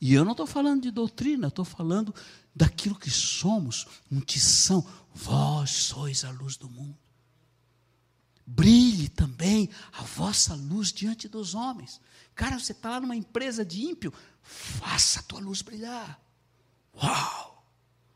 E 0.00 0.14
eu 0.14 0.24
não 0.24 0.30
estou 0.32 0.46
falando 0.46 0.82
de 0.82 0.92
doutrina, 0.92 1.48
estou 1.48 1.64
falando 1.64 2.14
daquilo 2.54 2.94
que 2.94 3.10
somos, 3.10 3.86
tição. 4.24 4.86
Vós 5.12 5.70
sois 5.70 6.24
a 6.24 6.30
luz 6.30 6.56
do 6.56 6.68
mundo. 6.68 6.96
Brilhe 8.46 9.08
também 9.08 9.70
a 9.92 10.02
vossa 10.02 10.54
luz 10.54 10.92
diante 10.92 11.26
dos 11.26 11.54
homens. 11.54 12.00
Cara, 12.34 12.58
você 12.58 12.72
está 12.72 12.90
lá 12.90 13.00
numa 13.00 13.16
empresa 13.16 13.64
de 13.64 13.82
ímpio, 13.82 14.12
faça 14.42 15.20
a 15.20 15.22
tua 15.22 15.40
luz 15.40 15.62
brilhar. 15.62 16.20
Uau! 16.94 17.53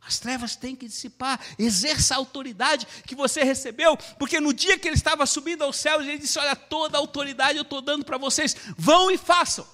As 0.09 0.19
trevas 0.19 0.57
têm 0.57 0.75
que 0.75 0.87
dissipar. 0.87 1.39
Exerça 1.59 2.15
a 2.15 2.17
autoridade 2.17 2.87
que 3.07 3.15
você 3.15 3.45
recebeu, 3.45 3.95
porque 4.19 4.41
no 4.41 4.55
dia 4.55 4.79
que 4.79 4.89
ele 4.89 4.97
estava 4.97 5.27
subindo 5.27 5.63
ao 5.63 5.73
céu, 5.73 6.01
ele 6.01 6.17
disse: 6.17 6.39
Olha, 6.39 6.57
toda 6.57 6.97
a 6.97 7.01
autoridade 7.01 7.59
eu 7.59 7.63
estou 7.63 7.83
dando 7.83 8.07
para 8.07 8.17
vocês, 8.17 8.57
vão 8.75 9.11
e 9.11 9.19
façam. 9.19 9.69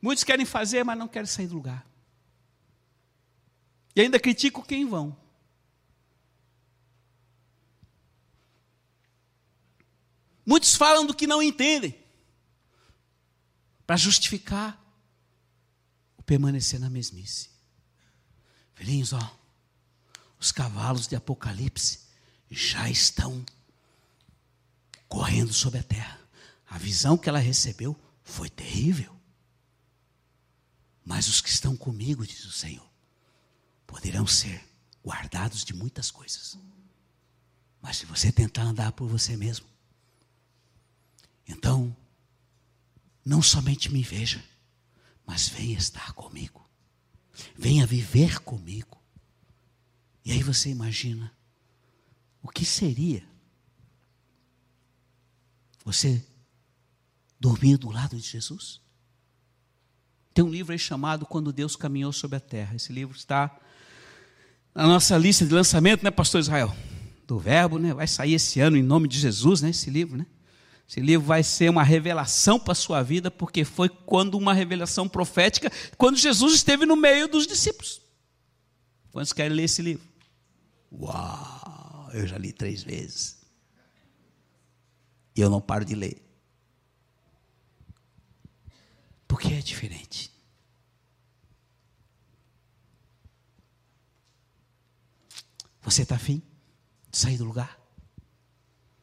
Muitos 0.00 0.24
querem 0.24 0.46
fazer, 0.46 0.82
mas 0.82 0.98
não 0.98 1.06
querem 1.06 1.26
sair 1.26 1.46
do 1.46 1.54
lugar. 1.54 1.86
E 3.94 4.00
ainda 4.00 4.18
criticam 4.18 4.62
quem 4.62 4.86
vão. 4.86 5.14
Muitos 10.44 10.74
falam 10.74 11.04
do 11.04 11.14
que 11.14 11.26
não 11.26 11.42
entendem, 11.42 12.02
para 13.86 13.96
justificar 13.96 14.82
o 16.16 16.22
permanecer 16.22 16.80
na 16.80 16.88
mesmice. 16.88 17.51
Filhinhos, 18.82 19.12
ó, 19.12 19.38
os 20.40 20.50
cavalos 20.50 21.06
de 21.06 21.14
Apocalipse 21.14 22.00
já 22.50 22.90
estão 22.90 23.46
correndo 25.08 25.52
sobre 25.52 25.78
a 25.78 25.84
terra. 25.84 26.18
A 26.68 26.78
visão 26.78 27.16
que 27.16 27.28
ela 27.28 27.38
recebeu 27.38 27.96
foi 28.24 28.50
terrível. 28.50 29.16
Mas 31.04 31.28
os 31.28 31.40
que 31.40 31.48
estão 31.48 31.76
comigo, 31.76 32.26
diz 32.26 32.44
o 32.44 32.50
Senhor, 32.50 32.84
poderão 33.86 34.26
ser 34.26 34.68
guardados 35.06 35.64
de 35.64 35.72
muitas 35.72 36.10
coisas. 36.10 36.58
Mas 37.80 37.98
se 37.98 38.04
você 38.04 38.32
tentar 38.32 38.62
andar 38.62 38.90
por 38.90 39.06
você 39.06 39.36
mesmo, 39.36 39.68
então, 41.46 41.96
não 43.24 43.40
somente 43.40 43.92
me 43.92 44.02
veja, 44.02 44.44
mas 45.24 45.48
venha 45.48 45.78
estar 45.78 46.12
comigo. 46.14 46.68
Venha 47.56 47.86
viver 47.86 48.40
comigo. 48.40 49.00
E 50.24 50.32
aí 50.32 50.42
você 50.42 50.68
imagina 50.70 51.32
o 52.42 52.48
que 52.48 52.64
seria 52.64 53.22
você 55.84 56.24
dormir 57.38 57.76
do 57.76 57.90
lado 57.90 58.16
de 58.16 58.22
Jesus? 58.22 58.80
Tem 60.34 60.44
um 60.44 60.50
livro 60.50 60.72
aí 60.72 60.78
chamado 60.78 61.26
Quando 61.26 61.52
Deus 61.52 61.76
Caminhou 61.76 62.12
sobre 62.12 62.36
a 62.36 62.40
Terra. 62.40 62.74
Esse 62.74 62.92
livro 62.92 63.16
está 63.16 63.58
na 64.74 64.86
nossa 64.86 65.16
lista 65.18 65.44
de 65.44 65.52
lançamento, 65.52 66.02
né, 66.02 66.10
pastor 66.10 66.40
Israel? 66.40 66.74
Do 67.26 67.38
verbo, 67.38 67.78
né? 67.78 67.92
Vai 67.92 68.06
sair 68.06 68.34
esse 68.34 68.60
ano 68.60 68.76
em 68.76 68.82
nome 68.82 69.08
de 69.08 69.18
Jesus, 69.18 69.60
né? 69.60 69.70
Esse 69.70 69.90
livro, 69.90 70.16
né? 70.16 70.26
Esse 70.92 71.00
livro 71.00 71.26
vai 71.26 71.42
ser 71.42 71.70
uma 71.70 71.82
revelação 71.82 72.60
para 72.60 72.72
a 72.72 72.74
sua 72.74 73.02
vida, 73.02 73.30
porque 73.30 73.64
foi 73.64 73.88
quando 73.88 74.34
uma 74.34 74.52
revelação 74.52 75.08
profética, 75.08 75.72
quando 75.96 76.18
Jesus 76.18 76.52
esteve 76.52 76.84
no 76.84 76.96
meio 76.96 77.26
dos 77.26 77.46
discípulos. 77.46 78.02
Quantos 79.10 79.32
querem 79.32 79.56
ler 79.56 79.62
esse 79.62 79.80
livro? 79.80 80.06
Uau, 80.92 82.10
eu 82.12 82.26
já 82.26 82.36
li 82.36 82.52
três 82.52 82.82
vezes. 82.82 83.40
E 85.34 85.40
eu 85.40 85.48
não 85.48 85.62
paro 85.62 85.82
de 85.82 85.94
ler. 85.94 86.22
Porque 89.26 89.48
é 89.48 89.62
diferente. 89.62 90.30
Você 95.80 96.02
está 96.02 96.16
afim 96.16 96.42
de 97.10 97.16
sair 97.16 97.38
do 97.38 97.44
lugar? 97.44 97.80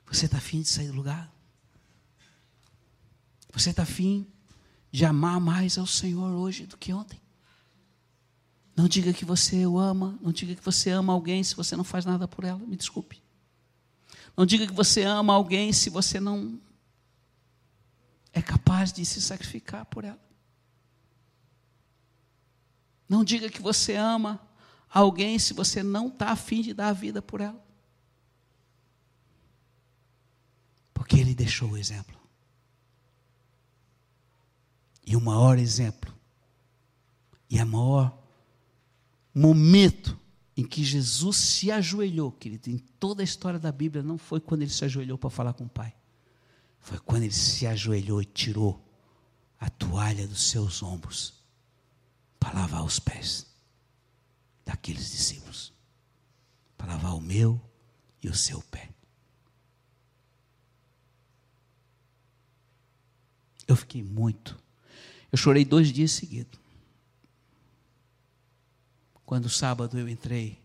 Você 0.05 0.27
está 0.27 0.37
afim 0.37 0.61
de 0.61 0.69
sair 0.69 0.89
do 0.89 0.93
lugar? 0.93 1.38
Você 3.51 3.71
está 3.71 3.83
afim 3.83 4.27
de 4.91 5.05
amar 5.05 5.39
mais 5.39 5.77
ao 5.77 5.87
Senhor 5.87 6.31
hoje 6.31 6.65
do 6.65 6.77
que 6.77 6.93
ontem? 6.93 7.19
Não 8.75 8.87
diga 8.87 9.11
que 9.11 9.25
você 9.25 9.65
o 9.65 9.77
ama, 9.77 10.17
não 10.21 10.31
diga 10.31 10.55
que 10.55 10.63
você 10.63 10.89
ama 10.89 11.11
alguém 11.11 11.43
se 11.43 11.55
você 11.55 11.75
não 11.75 11.83
faz 11.83 12.05
nada 12.05 12.27
por 12.27 12.45
ela, 12.45 12.59
me 12.59 12.77
desculpe. 12.77 13.21
Não 14.37 14.45
diga 14.45 14.65
que 14.65 14.73
você 14.73 15.03
ama 15.03 15.33
alguém 15.33 15.73
se 15.73 15.89
você 15.89 16.19
não 16.19 16.61
é 18.31 18.41
capaz 18.41 18.93
de 18.93 19.05
se 19.05 19.21
sacrificar 19.21 19.85
por 19.85 20.03
ela. 20.05 20.19
Não 23.07 23.23
diga 23.23 23.49
que 23.49 23.61
você 23.61 23.95
ama 23.95 24.39
alguém 24.89 25.39
se 25.39 25.53
você 25.53 25.81
não 25.81 26.07
está 26.07 26.29
afim 26.29 26.61
de 26.61 26.73
dar 26.73 26.89
a 26.89 26.93
vida 26.93 27.21
por 27.21 27.41
ela. 27.41 27.61
Porque 30.93 31.17
ele 31.17 31.33
deixou 31.33 31.71
o 31.71 31.77
exemplo. 31.77 32.18
E 35.09 35.15
o 35.15 35.19
maior 35.19 35.57
exemplo, 35.57 36.15
e 37.49 37.59
o 37.59 37.65
maior 37.65 38.15
momento 39.33 40.15
em 40.55 40.63
que 40.63 40.83
Jesus 40.83 41.35
se 41.35 41.71
ajoelhou, 41.71 42.31
querido, 42.31 42.69
em 42.69 42.77
toda 42.77 43.23
a 43.23 43.25
história 43.25 43.57
da 43.57 43.71
Bíblia, 43.71 44.03
não 44.03 44.19
foi 44.19 44.39
quando 44.39 44.61
ele 44.61 44.69
se 44.69 44.85
ajoelhou 44.85 45.17
para 45.17 45.31
falar 45.31 45.53
com 45.53 45.63
o 45.63 45.69
Pai. 45.69 45.95
Foi 46.79 46.99
quando 46.99 47.23
ele 47.23 47.33
se 47.33 47.65
ajoelhou 47.65 48.21
e 48.21 48.25
tirou 48.25 48.85
a 49.59 49.67
toalha 49.67 50.27
dos 50.27 50.43
seus 50.43 50.83
ombros 50.83 51.33
para 52.39 52.53
lavar 52.53 52.85
os 52.85 52.99
pés 52.99 53.47
daqueles 54.63 55.09
discípulos, 55.09 55.73
para 56.77 56.93
lavar 56.93 57.15
o 57.15 57.19
meu 57.19 57.59
e 58.21 58.29
o 58.29 58.35
seu 58.35 58.61
pé. 58.61 58.91
Eu 63.67 63.75
fiquei 63.75 64.03
muito 64.03 64.68
eu 65.31 65.37
chorei 65.37 65.63
dois 65.63 65.91
dias 65.91 66.11
seguidos. 66.11 66.59
Quando 69.25 69.49
sábado 69.49 69.97
eu 69.99 70.09
entrei 70.09 70.59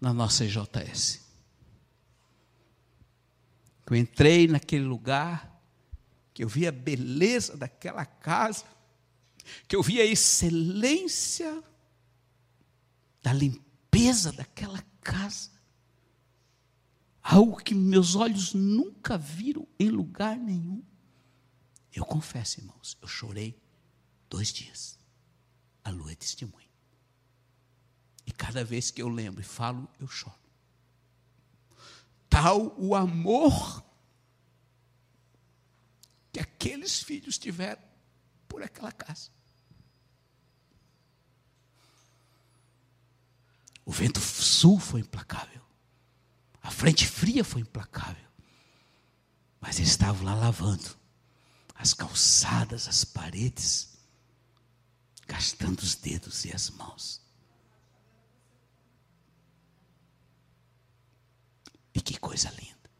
na 0.00 0.12
nossa 0.12 0.44
IJS. 0.44 1.24
Eu 3.88 3.96
entrei 3.96 4.48
naquele 4.48 4.84
lugar, 4.84 5.62
que 6.34 6.42
eu 6.42 6.48
vi 6.48 6.66
a 6.66 6.72
beleza 6.72 7.56
daquela 7.56 8.04
casa, 8.04 8.64
que 9.68 9.76
eu 9.76 9.82
vi 9.82 10.00
a 10.00 10.04
excelência 10.04 11.62
da 13.22 13.32
limpeza 13.32 14.32
daquela 14.32 14.82
casa, 15.00 15.50
algo 17.22 17.56
que 17.56 17.74
meus 17.74 18.16
olhos 18.16 18.54
nunca 18.54 19.16
viram 19.16 19.66
em 19.78 19.88
lugar 19.88 20.36
nenhum. 20.36 20.82
Eu 21.96 22.04
confesso, 22.04 22.60
irmãos, 22.60 22.98
eu 23.00 23.08
chorei 23.08 23.58
dois 24.28 24.52
dias. 24.52 24.98
A 25.82 25.88
lua 25.88 26.12
é 26.12 26.14
testemunha. 26.14 26.68
E 28.26 28.32
cada 28.32 28.62
vez 28.62 28.90
que 28.90 29.00
eu 29.00 29.08
lembro 29.08 29.40
e 29.40 29.44
falo, 29.44 29.88
eu 29.98 30.06
choro. 30.06 30.36
Tal 32.28 32.78
o 32.78 32.94
amor 32.94 33.82
que 36.30 36.38
aqueles 36.38 37.02
filhos 37.02 37.38
tiveram 37.38 37.82
por 38.46 38.62
aquela 38.62 38.92
casa. 38.92 39.30
O 43.86 43.90
vento 43.90 44.20
sul 44.20 44.78
foi 44.78 45.00
implacável. 45.00 45.62
A 46.60 46.70
frente 46.70 47.06
fria 47.06 47.42
foi 47.42 47.62
implacável. 47.62 48.26
Mas 49.58 49.78
eles 49.78 49.90
estavam 49.90 50.22
lá 50.24 50.34
lavando 50.34 51.05
as 51.78 51.92
calçadas, 51.92 52.88
as 52.88 53.04
paredes, 53.04 53.96
gastando 55.26 55.80
os 55.80 55.94
dedos 55.94 56.44
e 56.44 56.52
as 56.52 56.70
mãos. 56.70 57.20
E 61.94 62.00
que 62.00 62.18
coisa 62.18 62.50
linda. 62.50 62.90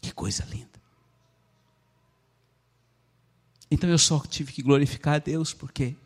Que 0.00 0.12
coisa 0.12 0.44
linda. 0.44 0.80
Então 3.70 3.88
eu 3.88 3.98
só 3.98 4.18
tive 4.20 4.52
que 4.52 4.62
glorificar 4.62 5.14
a 5.14 5.18
Deus, 5.18 5.54
porque 5.54 5.96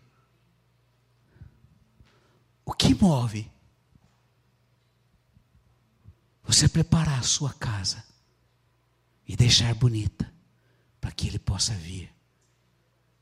o 2.64 2.72
que 2.72 2.94
move 2.94 3.50
você 6.42 6.68
preparar 6.68 7.18
a 7.18 7.22
sua 7.22 7.52
casa 7.54 8.04
e 9.26 9.36
deixar 9.36 9.74
bonita 9.74 10.32
para 11.00 11.12
que 11.12 11.26
ele 11.26 11.38
possa 11.38 11.74
vir 11.74 12.12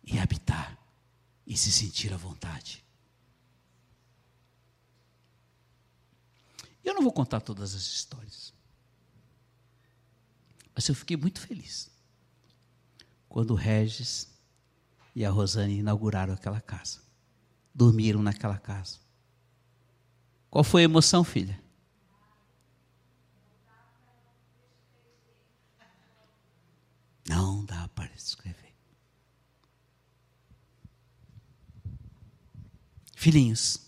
e 0.04 0.18
habitar 0.18 0.78
e 1.46 1.56
se 1.56 1.70
sentir 1.70 2.12
à 2.12 2.16
vontade. 2.16 2.84
Eu 6.84 6.94
não 6.94 7.02
vou 7.02 7.12
contar 7.12 7.40
todas 7.40 7.74
as 7.74 7.82
histórias, 7.82 8.52
mas 10.74 10.88
eu 10.88 10.94
fiquei 10.94 11.16
muito 11.16 11.40
feliz 11.40 11.90
quando 13.28 13.52
o 13.52 13.56
Regis 13.56 14.28
e 15.14 15.24
a 15.24 15.30
Rosane 15.30 15.78
inauguraram 15.78 16.34
aquela 16.34 16.60
casa, 16.60 17.00
dormiram 17.74 18.22
naquela 18.22 18.58
casa. 18.58 18.98
Qual 20.50 20.64
foi 20.64 20.82
a 20.82 20.84
emoção, 20.84 21.24
filha? 21.24 21.58
Não 27.28 27.64
dá 27.64 27.88
para 27.88 28.08
descrever. 28.08 28.74
Filhinhos, 33.14 33.78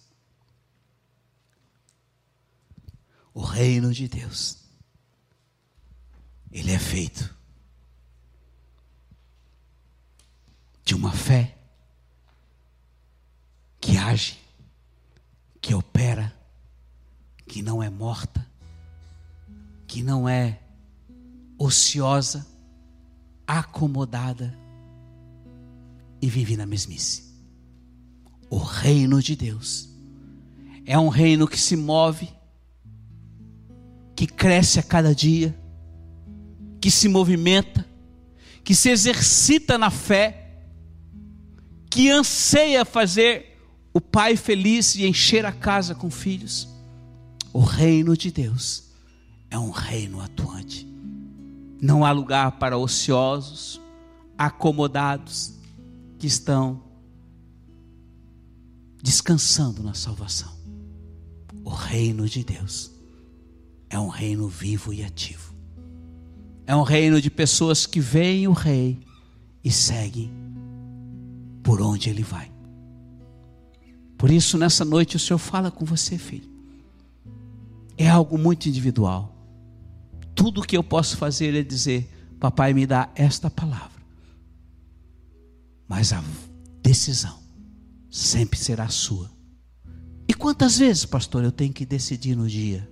o 3.33 3.43
reino 3.43 3.93
de 3.93 4.07
Deus, 4.07 4.65
ele 6.53 6.71
é 6.71 6.79
feito 6.79 7.37
de 10.85 10.95
uma 10.95 11.11
fé 11.11 11.59
que 13.81 13.97
age, 13.97 14.39
que 15.61 15.75
opera, 15.75 16.33
que 17.49 17.61
não 17.61 17.83
é 17.83 17.91
morta, 17.91 18.49
que 19.89 20.01
não 20.03 20.29
é 20.29 20.61
ociosa, 21.59 22.47
acomodada 23.47 24.57
e 26.21 26.29
vive 26.29 26.57
na 26.57 26.67
mesmice. 26.67 27.25
O 28.51 28.59
reino 28.59 29.23
de 29.23 29.37
Deus 29.37 29.89
é 30.87 30.99
um 30.99 31.09
reino 31.09 31.49
que 31.49 31.59
se 31.59 31.77
move, 31.77 32.29
que 34.15 34.27
cresce 34.27 34.79
a 34.79 34.83
cada 34.83 35.15
dia, 35.15 35.55
que 36.81 36.91
se 36.91 37.09
movimenta, 37.09 37.87
que 38.63 38.75
se 38.75 38.91
exercita 38.91 39.77
na 39.77 39.91
fé, 39.91 40.63
que 41.91 42.11
anseia 42.11 42.85
fazer 42.85 43.59
o 43.93 44.01
pai 44.01 44.37
feliz 44.37 44.95
e 44.95 45.07
encher 45.07 45.47
a 45.47 45.53
casa 45.53 45.95
com 45.95 46.11
filhos. 46.11 46.69
O 47.53 47.61
reino 47.61 48.17
de 48.17 48.31
Deus 48.31 48.85
é 49.51 49.59
um 49.59 49.71
reino 49.71 50.21
atuante. 50.21 50.94
Não 51.85 52.03
há 52.03 52.11
lugar 52.13 52.53
para 52.53 52.79
ociosos, 52.79 53.79
acomodados, 54.39 55.53
que 56.19 56.27
estão 56.27 56.83
descansando 59.03 59.83
na 59.83 59.93
salvação. 59.93 60.51
O 61.63 61.69
reino 61.69 62.27
de 62.27 62.43
Deus 62.43 62.91
é 63.91 63.99
um 63.99 64.09
reino 64.09 64.49
vivo 64.49 64.95
e 64.95 65.05
ativo. 65.05 65.55
É 66.67 66.75
um 66.75 66.85
reino 66.85 67.21
de 67.21 67.31
pessoas 67.31 67.85
que 67.85 68.01
veem 68.01 68.49
o 68.49 68.53
rei 68.53 68.99
e 69.63 69.71
seguem 69.71 70.33
por 71.63 71.83
onde 71.83 72.09
ele 72.09 72.23
vai. 72.23 72.51
Por 74.17 74.31
isso, 74.31 74.57
nessa 74.57 74.87
noite, 74.87 75.17
o 75.17 75.21
Senhor 75.21 75.39
fala 75.39 75.71
com 75.71 75.85
você, 75.85 76.17
filho. 76.17 76.49
É 77.99 78.09
algo 78.09 78.39
muito 78.39 78.71
individual. 78.71 79.34
Tudo 80.35 80.63
que 80.63 80.77
eu 80.77 80.83
posso 80.83 81.17
fazer 81.17 81.55
é 81.55 81.63
dizer: 81.63 82.09
Papai, 82.41 82.75
me 82.75 82.87
dá 82.87 83.11
esta 83.15 83.51
palavra. 83.51 84.03
Mas 85.89 86.13
a 86.13 86.23
decisão 86.83 87.39
sempre 88.11 88.59
será 88.59 88.89
sua. 88.89 89.31
E 90.29 90.35
quantas 90.35 90.79
vezes, 90.79 91.05
pastor, 91.05 91.45
eu 91.45 91.53
tenho 91.53 91.73
que 91.73 91.85
decidir 91.85 92.35
no 92.35 92.49
dia? 92.49 92.89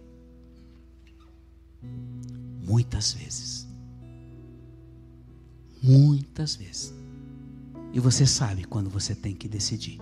Muitas 2.60 3.12
vezes. 3.12 3.66
Muitas 5.82 6.54
vezes. 6.54 6.94
E 7.92 8.00
você 8.00 8.26
sabe 8.26 8.64
quando 8.64 8.88
você 8.88 9.14
tem 9.14 9.34
que 9.34 9.48
decidir 9.48 10.00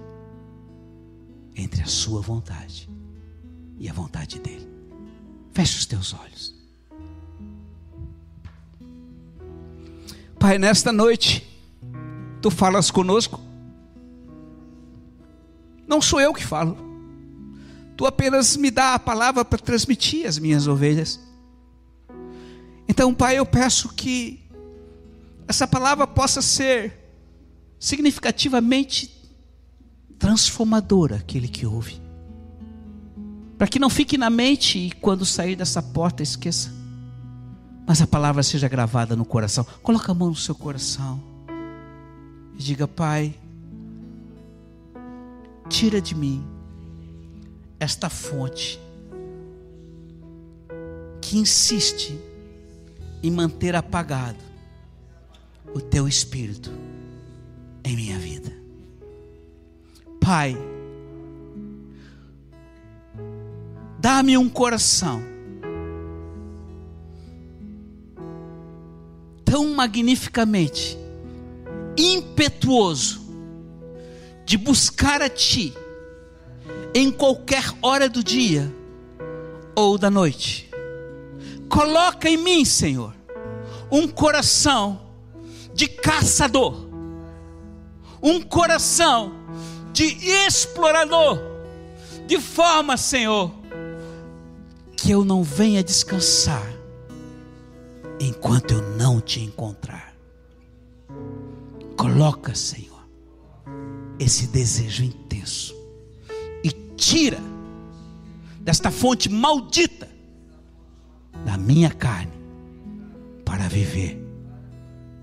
entre 1.56 1.82
a 1.82 1.86
sua 1.86 2.20
vontade 2.20 2.88
e 3.78 3.88
a 3.88 3.92
vontade 3.92 4.38
dele. 4.38 4.68
Feche 5.52 5.78
os 5.78 5.86
teus 5.86 6.14
olhos. 6.14 6.59
Pai, 10.40 10.58
nesta 10.58 10.90
noite, 10.90 11.46
tu 12.40 12.50
falas 12.50 12.90
conosco. 12.90 13.38
Não 15.86 16.00
sou 16.00 16.18
eu 16.18 16.32
que 16.32 16.42
falo. 16.42 16.78
Tu 17.94 18.06
apenas 18.06 18.56
me 18.56 18.70
dá 18.70 18.94
a 18.94 18.98
palavra 18.98 19.44
para 19.44 19.58
transmitir 19.58 20.26
às 20.26 20.38
minhas 20.38 20.66
ovelhas. 20.66 21.20
Então, 22.88 23.12
Pai, 23.12 23.38
eu 23.38 23.44
peço 23.44 23.90
que 23.90 24.40
essa 25.46 25.68
palavra 25.68 26.06
possa 26.06 26.40
ser 26.40 26.98
significativamente 27.78 29.14
transformadora 30.18 31.16
aquele 31.16 31.48
que 31.48 31.66
ouve. 31.66 32.00
Para 33.58 33.68
que 33.68 33.78
não 33.78 33.90
fique 33.90 34.16
na 34.16 34.30
mente 34.30 34.78
e 34.78 34.90
quando 34.90 35.26
sair 35.26 35.54
dessa 35.54 35.82
porta 35.82 36.22
esqueça 36.22 36.79
mas 37.86 38.00
a 38.00 38.06
palavra 38.06 38.42
seja 38.42 38.68
gravada 38.68 39.16
no 39.16 39.24
coração. 39.24 39.64
Coloca 39.82 40.12
a 40.12 40.14
mão 40.14 40.28
no 40.28 40.36
seu 40.36 40.54
coração 40.54 41.20
e 42.54 42.62
diga: 42.62 42.86
Pai, 42.86 43.34
tira 45.68 46.00
de 46.00 46.14
mim 46.14 46.44
esta 47.78 48.10
fonte 48.10 48.80
que 51.20 51.38
insiste 51.38 52.18
em 53.22 53.30
manter 53.30 53.74
apagado 53.74 54.38
o 55.74 55.80
teu 55.80 56.08
espírito 56.08 56.70
em 57.84 57.96
minha 57.96 58.18
vida. 58.18 58.52
Pai, 60.20 60.56
dá-me 63.98 64.36
um 64.36 64.48
coração 64.48 65.22
tão 69.50 69.74
magnificamente 69.74 70.96
impetuoso 71.98 73.20
de 74.44 74.56
buscar 74.56 75.20
a 75.20 75.28
Ti 75.28 75.74
em 76.94 77.10
qualquer 77.10 77.64
hora 77.82 78.08
do 78.08 78.22
dia 78.22 78.72
ou 79.74 79.98
da 79.98 80.08
noite. 80.08 80.70
Coloca 81.68 82.30
em 82.30 82.36
mim, 82.36 82.64
Senhor, 82.64 83.12
um 83.90 84.06
coração 84.06 85.00
de 85.74 85.88
caçador, 85.88 86.88
um 88.22 88.40
coração 88.40 89.32
de 89.92 90.04
explorador, 90.46 91.40
de 92.24 92.38
forma, 92.38 92.96
Senhor, 92.96 93.52
que 94.96 95.10
eu 95.10 95.24
não 95.24 95.42
venha 95.42 95.82
descansar 95.82 96.79
enquanto 98.20 98.72
eu 98.72 98.82
não 98.96 99.20
te 99.20 99.40
encontrar. 99.40 100.14
Coloca, 101.96 102.54
Senhor, 102.54 103.08
esse 104.18 104.46
desejo 104.46 105.02
intenso 105.02 105.74
e 106.62 106.70
tira 106.70 107.40
desta 108.60 108.90
fonte 108.90 109.30
maldita 109.30 110.08
da 111.44 111.56
minha 111.56 111.90
carne 111.90 112.32
para 113.44 113.66
viver 113.68 114.22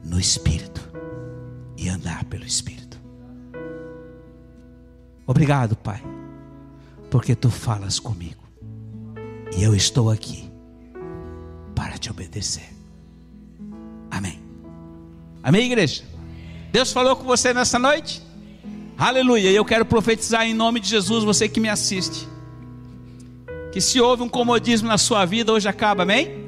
no 0.04 0.20
Espírito 0.20 0.82
e 1.78 1.88
andar 1.88 2.26
pelo 2.26 2.45
Espírito. 2.45 3.00
Obrigado, 5.28 5.76
Pai, 5.76 6.02
porque 7.12 7.36
tu 7.36 7.52
falas 7.52 8.00
comigo 8.00 8.43
e 9.56 9.64
eu 9.64 9.76
estou 9.76 10.10
aqui 10.10 10.52
para 11.76 11.98
te 11.98 12.10
obedecer. 12.10 12.77
Amém. 14.10 14.39
Amém, 15.43 15.66
igreja? 15.66 16.03
Deus 16.72 16.91
falou 16.91 17.16
com 17.16 17.24
você 17.24 17.53
nessa 17.53 17.80
noite? 17.80 18.22
Aleluia. 18.97 19.51
E 19.51 19.55
eu 19.55 19.64
quero 19.64 19.86
profetizar 19.86 20.45
em 20.45 20.53
nome 20.53 20.80
de 20.80 20.89
Jesus, 20.89 21.24
você 21.24 21.47
que 21.47 21.60
me 21.60 21.70
assiste. 21.70 22.28
Que 23.72 23.80
se 23.80 24.01
houve 24.01 24.24
um 24.24 24.30
comodismo 24.30 24.88
na 24.88 24.97
sua 24.97 25.24
vida, 25.26 25.53
hoje 25.53 25.68
acaba, 25.68 26.03
amém? 26.03 26.45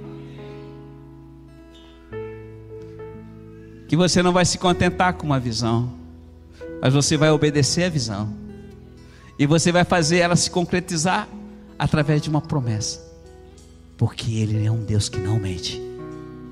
Que 3.88 3.96
você 3.96 4.24
não 4.24 4.32
vai 4.34 4.46
se 4.46 4.58
contentar 4.58 5.14
com 5.14 5.26
uma 5.26 5.40
visão, 5.40 5.92
mas 6.82 6.94
você 6.94 7.18
vai 7.18 7.30
obedecer 7.30 7.86
a 7.86 7.90
visão. 7.90 8.34
E 9.38 9.46
você 9.46 9.72
vai 9.72 9.84
fazer 9.84 10.18
ela 10.18 10.36
se 10.36 10.50
concretizar 10.50 11.28
através 11.78 12.22
de 12.22 12.30
uma 12.30 12.42
promessa. 12.42 13.00
Porque 13.98 14.32
Ele 14.32 14.66
é 14.66 14.72
um 14.72 14.84
Deus 14.84 15.08
que 15.08 15.20
não 15.20 15.40
mente. 15.40 15.89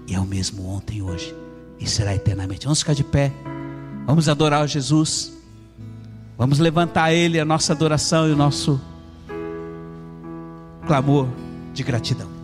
E 0.08 0.16
é 0.16 0.20
o 0.20 0.26
mesmo 0.26 0.68
ontem, 0.70 1.01
hoje 1.01 1.36
e 1.80 1.88
será 1.88 2.16
eternamente. 2.16 2.66
Vamos 2.66 2.80
ficar 2.80 2.93
de 2.93 3.03
pé. 3.03 3.32
Vamos 4.05 4.28
adorar 4.30 4.68
Jesus. 4.68 5.34
Vamos 6.38 6.60
levantar 6.60 7.05
a 7.05 7.14
Ele 7.14 7.39
a 7.39 7.45
nossa 7.45 7.74
adoração 7.74 8.28
e 8.28 8.32
o 8.32 8.36
nosso 8.36 8.80
clamor 10.86 11.28
de 11.74 11.84
gratidão. 11.84 12.37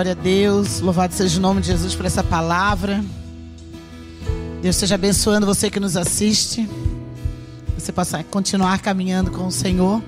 Glória 0.00 0.12
a 0.12 0.14
Deus. 0.14 0.80
Louvado 0.80 1.12
seja 1.12 1.38
o 1.38 1.42
nome 1.42 1.60
de 1.60 1.66
Jesus 1.66 1.94
por 1.94 2.06
essa 2.06 2.24
palavra. 2.24 3.04
Deus 4.62 4.76
esteja 4.76 4.94
abençoando 4.94 5.44
você 5.44 5.68
que 5.68 5.78
nos 5.78 5.94
assiste. 5.94 6.66
Você 7.78 7.92
possa 7.92 8.24
continuar 8.24 8.80
caminhando 8.80 9.30
com 9.30 9.46
o 9.46 9.52
Senhor. 9.52 10.02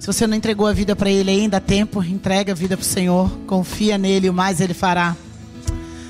Se 0.00 0.06
você 0.06 0.26
não 0.26 0.34
entregou 0.34 0.66
a 0.66 0.72
vida 0.72 0.96
para 0.96 1.10
Ele 1.10 1.30
ainda 1.30 1.58
há 1.58 1.60
tempo, 1.60 2.02
entrega 2.02 2.52
a 2.52 2.54
vida 2.54 2.78
para 2.78 2.82
o 2.82 2.86
Senhor. 2.86 3.30
Confia 3.46 3.98
nele, 3.98 4.30
o 4.30 4.32
mais 4.32 4.58
Ele 4.58 4.72
fará. 4.72 5.14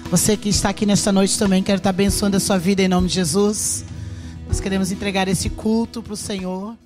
Você 0.09 0.37
que 0.37 0.49
está 0.49 0.69
aqui 0.69 0.87
nesta 0.87 1.11
noite 1.11 1.37
também, 1.37 1.65
quero 1.65 1.79
estar 1.79 1.91
abençoando 1.91 2.37
a 2.37 2.41
sua 2.41 2.59
vida 2.59 2.81
em 2.81 2.87
nome 2.87 3.09
de 3.09 3.15
Jesus. 3.15 3.85
Nós 4.47 4.61
queremos 4.61 4.93
entregar 4.93 5.27
esse 5.27 5.51
culto 5.51 6.01
para 6.01 6.13
o 6.13 6.17
Senhor. 6.17 6.77